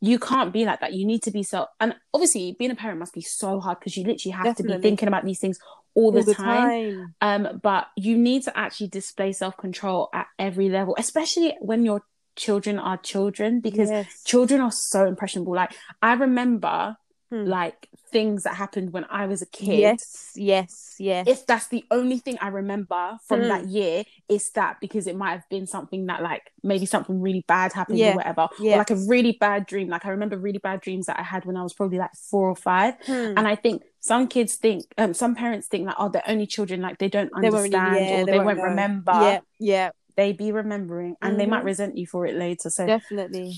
[0.00, 0.92] you can't be like that.
[0.92, 1.66] You need to be so.
[1.80, 4.76] And obviously, being a parent must be so hard because you literally have to be
[4.78, 5.58] thinking about these things
[5.94, 6.70] all, the, the time.
[6.70, 7.14] time.
[7.20, 12.02] Um, but you need to actually display self control at every level, especially when your
[12.36, 14.22] children are children, because Yes.
[14.24, 15.54] children are so impressionable.
[15.54, 16.96] Like I remember,
[17.30, 17.44] Hmm.
[17.44, 19.78] like things that happened when I was a kid.
[19.80, 21.26] Yes, yes, yes.
[21.28, 23.48] If that's the only thing I remember from Hmm.
[23.48, 27.44] that year, it's that because it might have been something that, like, maybe something really
[27.46, 28.74] bad happened Yeah, or whatever, yeah.
[28.76, 29.88] or like a really bad dream.
[29.88, 32.48] Like, I remember really bad dreams that I had when I was probably like four
[32.48, 32.94] or five.
[33.04, 33.34] Hmm.
[33.36, 36.80] And I think some kids think, um, some parents think that, oh, they're only children,
[36.80, 39.12] like, they don't They really- understand yeah, or they they, won't remember.
[39.12, 41.66] yeah, yeah, They be remembering and they might Mhm.
[41.66, 42.70] resent you for it later.
[42.70, 43.52] So, definitely.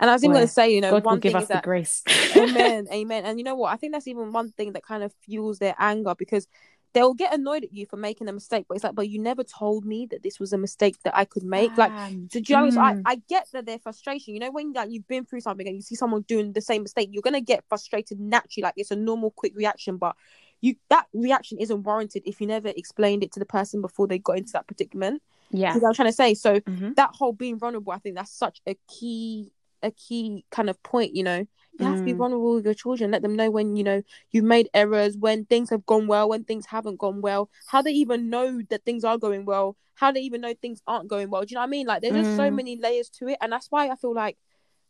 [0.00, 1.42] And I was even going to say, you know, God will one give thing us
[1.44, 2.02] is the that grace.
[2.36, 3.24] amen, amen.
[3.24, 3.72] And you know what?
[3.72, 6.46] I think that's even one thing that kind of fuels their anger because
[6.92, 9.42] they'll get annoyed at you for making a mistake, but it's like, but you never
[9.42, 11.76] told me that this was a mistake that I could make.
[11.76, 11.92] Like,
[12.28, 12.70] do you know I?
[12.70, 13.02] So Mm.
[13.04, 14.32] I, I get that their frustration.
[14.34, 16.82] You know, when like you've been through something and you see someone doing the same
[16.82, 18.62] mistake, you're gonna get frustrated naturally.
[18.62, 20.14] Like it's a normal, quick reaction, but
[20.60, 24.18] you that reaction isn't warranted if you never explained it to the person before they
[24.20, 25.20] got into that predicament.
[25.50, 25.72] yeah.
[25.72, 26.94] Because I'm trying to say, so Mhm.
[26.94, 29.50] that whole being vulnerable, I think that's such a key,
[29.84, 31.14] a key kind of point.
[31.14, 31.46] You know,
[31.78, 32.18] you have to be Mm.
[32.18, 33.10] vulnerable with your children.
[33.10, 36.44] Let them know when you know you've made errors, when things have gone well, when
[36.44, 37.50] things haven't gone well.
[37.66, 39.76] How they even know that things are going well.
[39.96, 41.42] How they even know things aren't going well.
[41.42, 41.86] Do you know what I mean?
[41.86, 42.56] Like there's just so Mm.
[42.56, 44.36] many layers to it, and that's why I feel like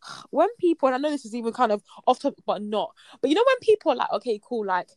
[0.30, 2.94] when people, and I know this is even kind of off topic, but not.
[3.20, 4.88] But you know when people are like, okay, cool, like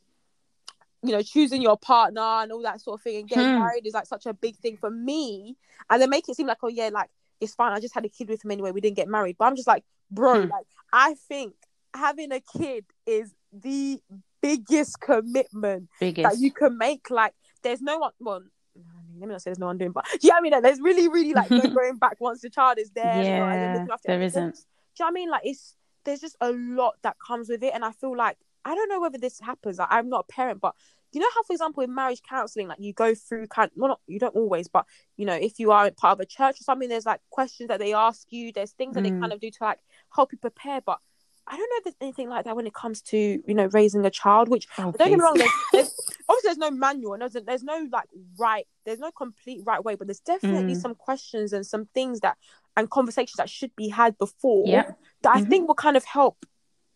[1.03, 3.59] you know, choosing your partner and all that sort of thing and getting Hmm.
[3.59, 5.55] married is like such a big thing for me.
[5.89, 7.09] And they make it seem like, oh yeah, like
[7.39, 7.71] it's fine.
[7.73, 8.71] I just had a kid with him anyway.
[8.71, 9.35] We didn't get married.
[9.37, 10.49] But I'm just like, bro, Hmm.
[10.51, 11.53] like I think
[11.93, 14.01] having a kid is the
[14.41, 16.29] biggest commitment Biggest.
[16.29, 17.09] that you can make.
[17.09, 17.33] Like
[17.63, 18.41] there's no one well
[18.75, 18.79] I
[19.09, 20.79] mean, let me not say there's no one doing, but yeah, I mean, like, there's
[20.79, 23.05] really, really like no going back once the child is there.
[23.23, 24.55] you know, Yeah, looking after there isn't.
[24.55, 24.63] Do you
[24.99, 25.29] know what I mean?
[25.31, 25.75] Like it's
[26.05, 28.99] there's just a lot that comes with it, and I feel like I don't know
[28.99, 29.77] whether this happens.
[29.79, 30.75] Like, I'm not a parent, but
[31.17, 34.01] you know how, for example, in marriage counseling, like you go through kind, well, not
[34.05, 36.87] you don't always, but you know, if you are part of a church or something,
[36.89, 38.51] there's like questions that they ask you.
[38.51, 39.15] There's things that Mm.
[39.15, 39.79] they kind of do to like
[40.15, 40.79] help you prepare.
[40.81, 40.99] But
[41.47, 44.05] I don't know if there's anything like that when it comes to you know raising
[44.05, 44.47] a child.
[44.47, 45.91] Which Oh, don't get me wrong, there's, there's
[46.29, 49.95] obviously there's no manual and there's, there's no like right, there's no complete right way,
[49.95, 50.81] but there's definitely Mm.
[50.81, 52.37] some questions and some things that
[52.75, 54.91] and conversations that should be had before Yeah.
[55.23, 55.49] that I Mhm.
[55.49, 56.45] think will kind of help,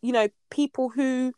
[0.04, 1.34] you know, people who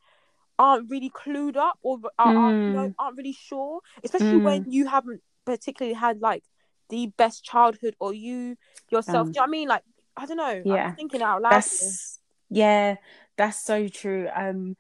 [0.64, 2.96] aren't really clued up or are, aren't, you know, Mm.
[3.00, 6.44] aren't really sure, especially when you haven't particularly had like
[6.90, 8.56] the best childhood or you
[8.90, 9.28] yourself.
[9.28, 9.68] Um, do you know what I mean?
[9.68, 9.84] Like,
[10.18, 10.64] I don't know.
[10.66, 10.86] yeah.
[10.86, 11.52] I'm thinking out loud.
[11.52, 12.96] That's yeah,
[13.38, 14.30] that's so true.
[14.36, 14.78] Um,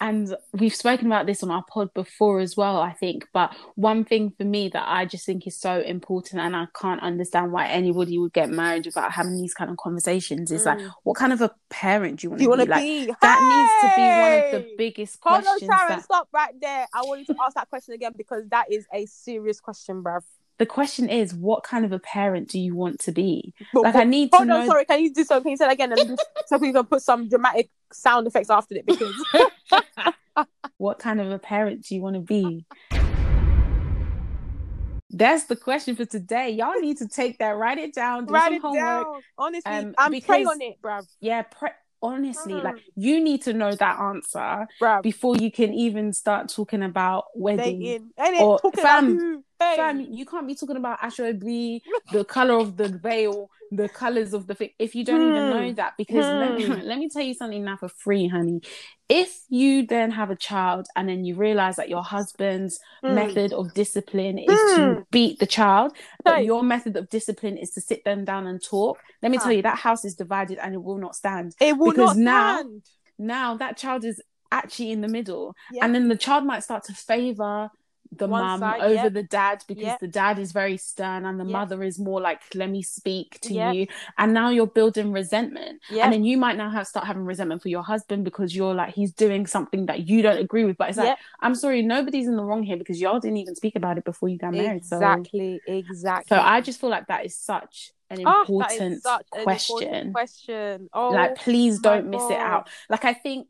[0.00, 3.26] and we've spoken about this on our pod before as well, I think.
[3.32, 7.02] But one thing for me that I just think is so important, and I can't
[7.02, 10.90] understand why anybody would get married without having these kind of conversations, is like, Mm.
[11.04, 12.66] what kind of a parent do you want to be?
[12.66, 13.14] Like, be?
[13.22, 15.70] that needs to be one of the biggest Hold on, questions.
[15.70, 16.86] Sharon, that stop right there.
[16.94, 20.22] I want you to ask that question again because that is a serious question, bruv.
[20.58, 23.52] The question is, what kind of a parent do you want to be?
[23.74, 24.66] But Like, what- I need to on, know.
[24.66, 24.84] sorry.
[24.86, 25.40] Can you do so?
[25.40, 25.92] Can you say that again?
[25.92, 29.14] And so we can put some dramatic sound effects after it because
[30.78, 32.64] what kind of a parent do you want to be?
[35.10, 36.50] That's the question for today.
[36.50, 39.04] Y'all need to take that, write it down, do write some it homework.
[39.06, 39.20] down.
[39.38, 41.06] Honestly, um, I'm praying because- on it, bruv.
[41.20, 41.70] Yeah, pre-
[42.02, 42.64] honestly, Mm.
[42.64, 45.02] like you need to know that answer Bruv.
[45.02, 47.78] before you can even start talking about wedding.
[47.80, 48.10] Dating.
[48.18, 48.42] Ain't it?
[48.42, 49.44] Or Talking fam?
[49.58, 49.76] Hey.
[49.76, 51.80] Fam, you can't be talking about aso ebi,
[52.12, 55.50] the color of the veil, the colors of the thing, if you don't even Hmm.
[55.50, 55.94] know that.
[55.96, 56.72] Because let, me, Hmm.
[56.84, 58.60] let me tell you something now for free, honey.
[59.08, 63.14] If you then have a child and then you realize that your husband's Mm.
[63.14, 65.06] method of discipline is to Mm.
[65.10, 66.44] beat the child, but Hey.
[66.44, 69.44] your method of discipline is to sit them down and talk, let me Huh.
[69.44, 71.54] tell you, that house is divided and it will not stand.
[71.60, 72.82] It will because not now- stand.
[73.18, 74.20] Now that child is
[74.52, 75.84] actually in the middle, Yeah.
[75.84, 77.70] and then the child might start to favor
[78.12, 79.12] the mum over yep.
[79.12, 80.00] the dad because Yep.
[80.00, 81.52] the dad is very stern and the Yep.
[81.52, 83.86] mother is more like let me speak to you
[84.18, 86.04] and now you're building resentment Yeah.
[86.04, 88.94] and then you might now have start having resentment for your husband because you're like
[88.94, 92.36] he's doing something that you don't agree with but it's like i'm sorry nobody's in
[92.36, 94.96] the wrong here because y'all didn't even speak about it before you got married so
[94.96, 95.60] exactly.
[95.66, 96.36] Exactly.
[96.36, 99.82] so i just feel like that is such an Ah, important is such an question
[99.82, 100.88] important question.
[100.92, 103.48] Oh, like please don't miss it out like i think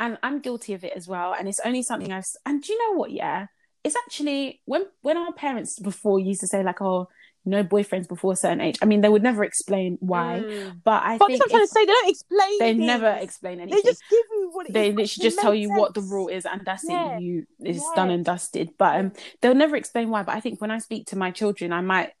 [0.00, 2.78] and i'm guilty of it as well and it's only something i've and do you
[2.92, 3.46] know what yeah
[3.84, 7.08] it's actually when when our parents before used to say like oh
[7.44, 10.80] no boyfriends before a certain age i mean they would never explain why Mm.
[10.82, 12.58] but i But think I'm trying to say they don't explain.
[12.58, 12.86] they things.
[12.86, 14.94] never explain anything They just give you what it they is.
[14.96, 17.16] literally just tell you what the rule is and that's Yeah.
[17.16, 17.96] it you it's Yeah.
[17.96, 21.06] done and dusted but um they'll never explain why but i think when i speak
[21.08, 22.12] to my children i might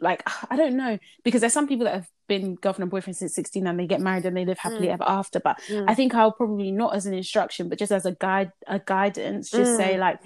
[0.00, 3.34] like i don't know because there's some people that have been girlfriend and boyfriend since
[3.34, 4.92] 16 and they get married and they live happily Mm.
[4.92, 5.86] ever after but Mm.
[5.88, 9.50] i think i'll probably not as an instruction but just as a guide a guidance
[9.50, 10.00] just say Mm.
[10.00, 10.20] like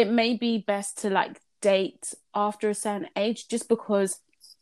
[0.00, 4.10] it may be best to like date after a certain age just because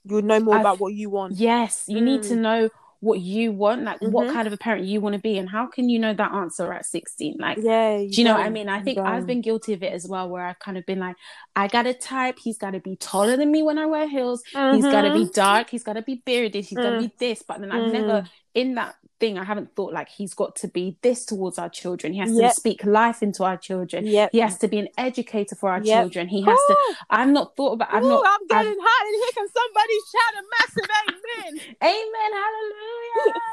[0.05, 1.30] you would know more I've- about what you want.
[1.51, 2.39] yes you need to Mm.
[2.49, 2.61] know
[3.01, 4.32] what you want like what Mhm.
[4.32, 6.72] kind of a parent you want to be and how can you know that answer
[6.72, 7.99] at 16 like Yeah.
[7.99, 8.68] do you know what I mean?
[8.70, 11.01] I You think I've been guilty of it as well, where I've kind of been
[11.01, 11.16] like,
[11.55, 12.39] I got a type.
[12.47, 14.43] He's got to be taller than me when I wear heels.
[14.74, 15.68] He's got to be dark.
[15.68, 16.64] He's got to be bearded.
[16.64, 17.01] He's got to Mm.
[17.09, 17.43] be this.
[17.47, 17.93] But then I've Mm.
[17.93, 18.24] never,
[18.55, 22.12] in that thing, I haven't thought like he's got to be this towards our children.
[22.12, 22.51] He has Yep.
[22.53, 24.07] to speak life into our children.
[24.07, 24.31] Yep.
[24.33, 26.03] He has to be an educator for our Yep.
[26.03, 26.29] children.
[26.29, 26.77] He has to.
[27.11, 27.93] I've not thought about.
[27.93, 28.25] I've ooh, not.
[28.27, 31.61] I'm I've- getting hot, and here can somebody shout a massive amen.
[31.83, 32.31] Amen.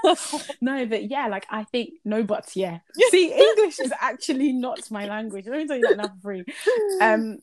[0.03, 0.55] Hallelujah.
[0.61, 2.55] no, but yeah, like I think no buts.
[2.55, 2.79] Yeah.
[3.09, 5.45] See, English is actually not my language.
[5.47, 6.43] Let me tell you that now for free.
[7.01, 7.39] Um.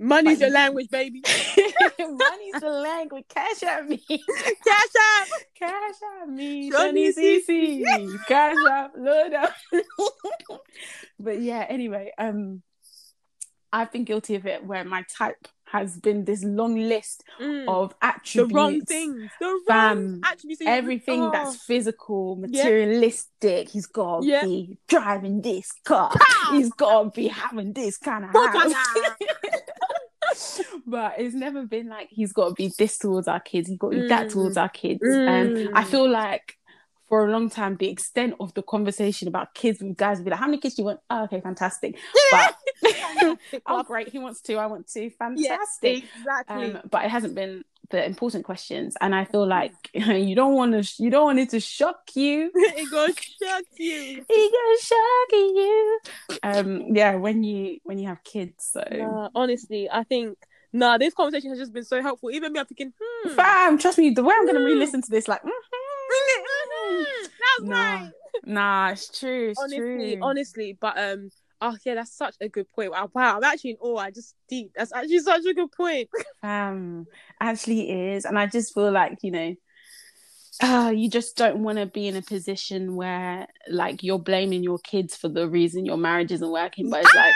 [0.00, 1.22] Money's your language, baby.
[1.98, 3.24] Money's the language.
[3.28, 3.98] Cash at me.
[4.08, 5.26] Cash out.
[5.58, 6.70] Cash at me.
[6.70, 8.24] Johnny CC.
[8.26, 8.92] Cash up.
[8.96, 9.54] Load up.
[11.18, 12.62] but yeah, anyway, um,
[13.72, 17.68] I've been guilty of it where my type has been this long list Mm.
[17.68, 17.94] of
[18.34, 19.30] the wrong things.
[19.38, 20.62] The wrong Fam, attributes.
[20.64, 21.30] Everything Oh.
[21.30, 22.62] that's physical, Yeah.
[22.64, 23.68] materialistic.
[23.68, 24.44] He's got to Yeah.
[24.44, 26.10] be driving this car.
[26.52, 28.72] He's got to be having this kind of house.
[30.86, 33.68] but it's never been like he's got to be this towards our kids.
[33.68, 34.32] He's got to be that Mm.
[34.32, 35.00] towards our kids.
[35.04, 35.86] And I Mm.
[35.86, 36.54] feel like
[37.08, 40.30] for a long time, the extent of the conversation about kids with guys would be
[40.30, 41.96] like, "How many kids do you want?" Oh, okay, fantastic.
[42.30, 42.54] But
[43.66, 44.56] oh, great, he wants two.
[44.58, 45.10] I want two.
[45.18, 46.04] Fantastic.
[46.04, 46.74] exactly.
[46.74, 50.72] Um, but it hasn't been the important questions, and I feel like you don't want
[50.72, 51.02] to.
[51.02, 52.50] You don't want it to shock you.
[52.54, 54.24] it goes shock you.
[54.28, 56.00] He gonna shock you.
[56.42, 58.84] Um, yeah, when you when you have kids, so.
[58.90, 60.38] Nah, honestly, I think
[60.72, 62.30] nah, this conversation has just been so helpful.
[62.30, 64.64] Even me, I'm thinking, hmm, Fam, trust me, the way I'm gonna Mm.
[64.66, 65.50] re-listen to this, like, mhm.
[65.50, 68.10] mhm, that's Nah, right.
[68.44, 70.18] nah, it's true, it's Honestly, true.
[70.22, 71.30] honestly, but um,
[71.60, 72.92] Oh yeah, that's such a good point.
[72.92, 73.98] Wow, wow, I'm actually in awe.
[73.98, 74.72] I just deep.
[74.76, 76.08] That's actually such a good point.
[76.40, 77.08] Um,
[77.40, 79.54] actually is, and I just feel like you know,
[80.62, 84.78] uh, you just don't want to be in a position where like you're blaming your
[84.78, 87.34] kids for the reason your marriage isn't working, but it's like.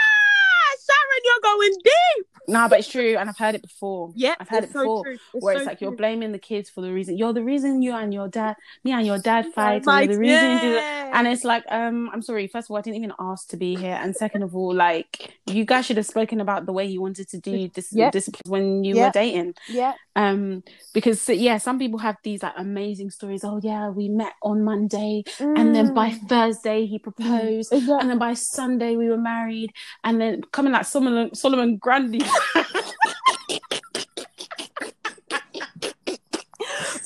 [1.24, 2.26] You're going deep.
[2.48, 4.12] No, but it's true, and I've heard it before.
[4.16, 5.12] Yeah, I've heard it so before, true.
[5.34, 7.82] It's where so it's like you're blaming the kids for the reason you're the reason
[7.82, 11.10] you and your dad, me and your dad fight, you're the reason you do that.
[11.14, 12.48] And it's like, um, I'm sorry.
[12.48, 15.38] First of all, I didn't even ask to be here, and second of all, like
[15.46, 18.12] you guys should have spoken about the way you wanted to do this Yep.
[18.12, 19.06] discipline when you Yep.
[19.06, 19.54] were dating.
[19.68, 23.44] yeah, Um, because yeah, some people have these like amazing stories.
[23.44, 28.00] Oh yeah, we met on Monday, and then by Thursday he proposed, Mm.
[28.00, 29.72] and then by Sunday we were married,
[30.04, 32.20] and then coming like Solomon Solomon Grundy.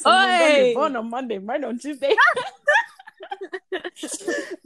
[0.06, 0.72] Oi!
[0.74, 2.14] Born on Monday, married on Tuesday.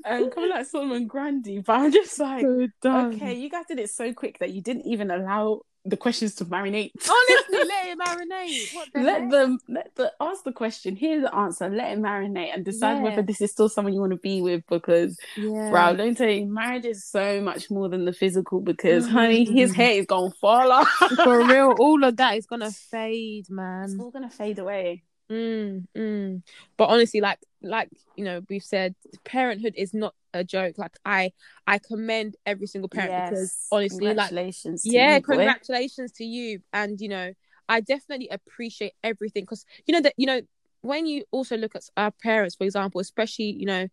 [0.05, 2.45] um, coming like Solomon Grundy, but I'm just like,
[2.85, 6.45] okay, you guys did it so quick that you didn't even allow the questions to
[6.45, 6.91] marinate.
[7.09, 8.71] Honestly, let it marinate.
[8.95, 9.31] The let heck?
[9.31, 13.03] them let the ask the question hear the answer let it marinate and decide Yeah.
[13.05, 15.71] whether this is still someone you want to be with because Yeah.
[15.71, 19.11] bro me tell you marriage is so much more than the physical because Mm.
[19.11, 20.89] honey his hair is gonna fall off
[21.25, 23.85] For real, all of that is gonna fade, man.
[23.85, 26.43] it's all gonna fade away Mm, mm.
[26.77, 30.79] But honestly, like like you know, we've said parenthood is not a joke.
[30.79, 31.33] Like I
[31.67, 33.69] I commend every single parent because Yes.
[33.73, 35.35] honestly, like congratulations to yeah, you, boy.
[35.35, 36.61] congratulations to you.
[36.73, 37.33] And you know,
[37.69, 40.41] I definitely appreciate everything because you know that you know
[40.83, 43.89] when you also look at our parents, for example, especially you know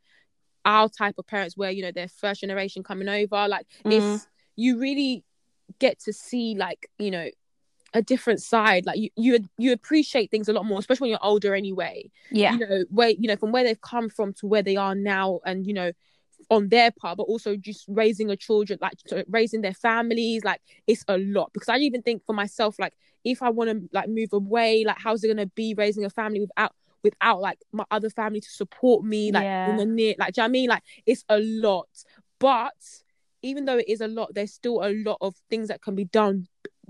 [0.65, 3.93] our type of parents where you know they're first generation coming over, like Mhm.
[3.93, 5.23] it's you really
[5.79, 7.27] get to see like you know
[7.93, 11.25] a different side like you you you appreciate things a lot more especially when you're
[11.25, 14.61] older anyway yeah you know where you know from where they've come from to where
[14.61, 15.91] they are now and you know
[16.49, 18.93] on their part but also just raising a children like
[19.27, 23.41] raising their families like it's a lot because i even think for myself like if
[23.41, 26.39] i want to like move away like how's it going to be raising a family
[26.39, 26.71] without
[27.03, 29.69] without like my other family to support me like Yeah.
[29.69, 31.87] in the near like do you know what i mean like it's a lot
[32.39, 32.73] but
[33.41, 36.05] even though it is a lot there's still a lot of things that can be
[36.05, 36.47] done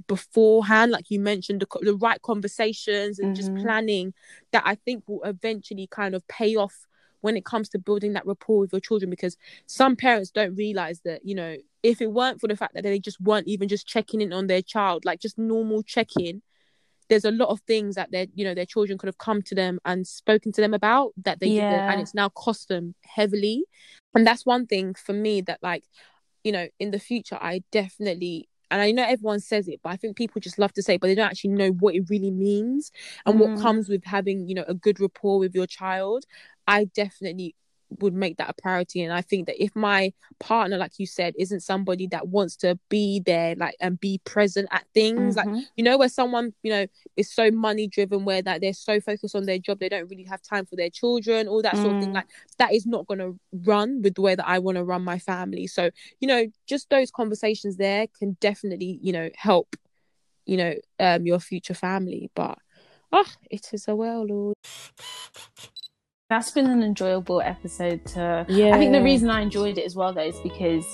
[0.07, 3.61] beforehand like you mentioned the, the right conversations and just Mhm.
[3.61, 4.13] planning
[4.51, 6.86] that i think will eventually kind of pay off
[7.21, 11.01] when it comes to building that rapport with your children because some parents don't realize
[11.01, 13.87] that you know if it weren't for the fact that they just weren't even just
[13.87, 16.41] checking in on their child like just normal check-in
[17.09, 19.55] there's a lot of things that their you know their children could have come to
[19.55, 23.63] them and spoken to them about that they didn't and it's now cost them heavily.
[24.13, 25.85] And that's one thing for me that like
[26.43, 29.95] you know in the future i definitely and i know everyone says it but i
[29.95, 32.31] think people just love to say it, but they don't actually know what it really
[32.31, 32.91] means
[33.25, 33.39] and Mm.
[33.39, 36.25] what comes with having you know a good rapport with your child
[36.67, 37.55] i definitely
[38.01, 40.11] would make that a priority and i think that if my
[40.41, 44.67] partner like you said isn't somebody that wants to be there like and be present
[44.71, 45.63] at things like Mhm.
[45.77, 49.35] you know where someone you know is so money driven where that they're so focused
[49.37, 51.99] on their job they don't really have time for their children all that sort of
[52.01, 52.15] thing Mm.
[52.15, 55.01] like that is not going to run with the way that i want to run
[55.01, 55.89] my family so
[56.19, 59.77] you know just those conversations there can definitely you know help
[60.45, 62.57] you know um your future family but
[63.13, 64.55] oh it is a well lord
[66.29, 69.95] that's been an enjoyable episode to yeah I think the reason I enjoyed it as
[69.95, 70.85] well though is because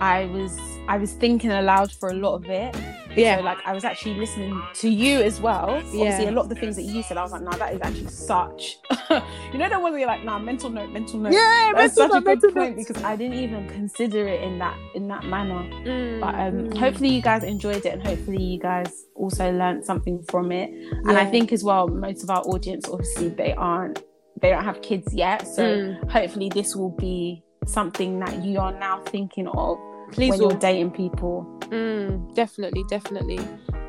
[0.00, 2.74] I was I was thinking aloud for a lot of it.
[3.16, 5.68] yeah So like I was actually listening to you as well.
[5.70, 5.76] yeah.
[5.78, 6.30] Obviously Yeah.
[6.30, 8.08] a lot of the things that you said, I was like, nah, that is actually
[8.08, 8.76] such
[9.52, 11.32] you know that one where you're like, nah, mental note, mental note.
[11.32, 12.86] yeah That's mental such a good point note.
[12.86, 15.62] because I didn't even consider it in that in that manner.
[15.84, 16.78] Mm, But um, mm.
[16.78, 20.70] hopefully you guys enjoyed it and hopefully you guys also learned something from it.
[21.06, 24.02] And I think as well, most of our audience obviously they aren't
[24.40, 25.46] they don't have kids yet.
[25.46, 26.10] So Mm.
[26.10, 29.78] hopefully this will be something that you are now thinking of
[30.12, 31.46] please when all you're dating people.
[31.70, 33.40] Mm, definitely, definitely.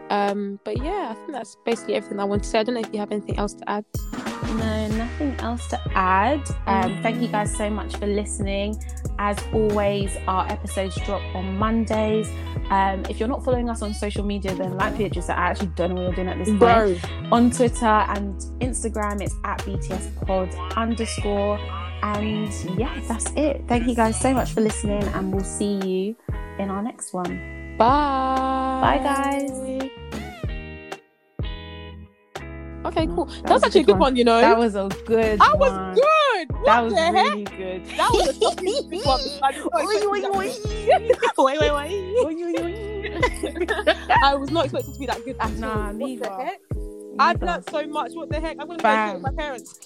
[0.09, 2.59] Um, but yeah, I think that's basically everything I want to say.
[2.59, 3.85] I don't know if you have anything else to add.
[4.57, 6.41] No, nothing else to add.
[6.65, 8.81] Um, thank you guys so much for listening.
[9.19, 12.27] As always, our episodes drop on Mondays.
[12.71, 15.71] Um, if you're not following us on social media, then like Beatrice, said, I actually
[15.75, 17.31] don't know what you're doing at this point.
[17.31, 21.59] On Twitter and Instagram, it's at BTS Pod underscore.
[22.01, 23.63] And yeah, that's it.
[23.67, 26.15] Thank you guys so much for listening, and we'll see you
[26.57, 27.75] in our next one.
[27.77, 28.79] Bye.
[28.81, 29.51] Bye, guys.
[32.85, 33.25] Okay, cool.
[33.25, 34.39] That That, was was actually a good good one, you know.
[34.39, 35.37] That was a good.
[35.39, 35.95] That was one.
[35.95, 36.51] good.
[36.51, 37.25] What That was the heck?
[37.33, 37.85] really good.
[37.97, 38.33] That was a
[38.89, 39.19] big one.
[39.43, 40.33] I did not expect Oi, it to be that-
[41.37, 41.91] Wait, wait, wait.
[44.23, 45.93] I was not expecting to be that good at Nah, all.
[47.19, 48.13] I've learnt so much.
[48.13, 48.57] What the heck?
[48.59, 49.15] I'm gonna Bam.
[49.15, 49.79] go my parents.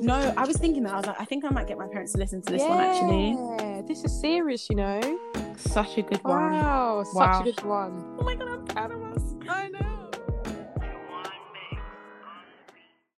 [0.00, 0.94] no, I was thinking that.
[0.94, 2.68] I was like, I think I might get my parents to listen to this yeah,
[2.68, 3.30] one actually.
[3.30, 5.18] Yeah, this is serious, you know.
[5.56, 7.14] Such a good wow, one.
[7.14, 8.16] Wow, such a good one.
[8.18, 9.34] Oh my god, I'm proud of us.
[9.48, 9.87] I know.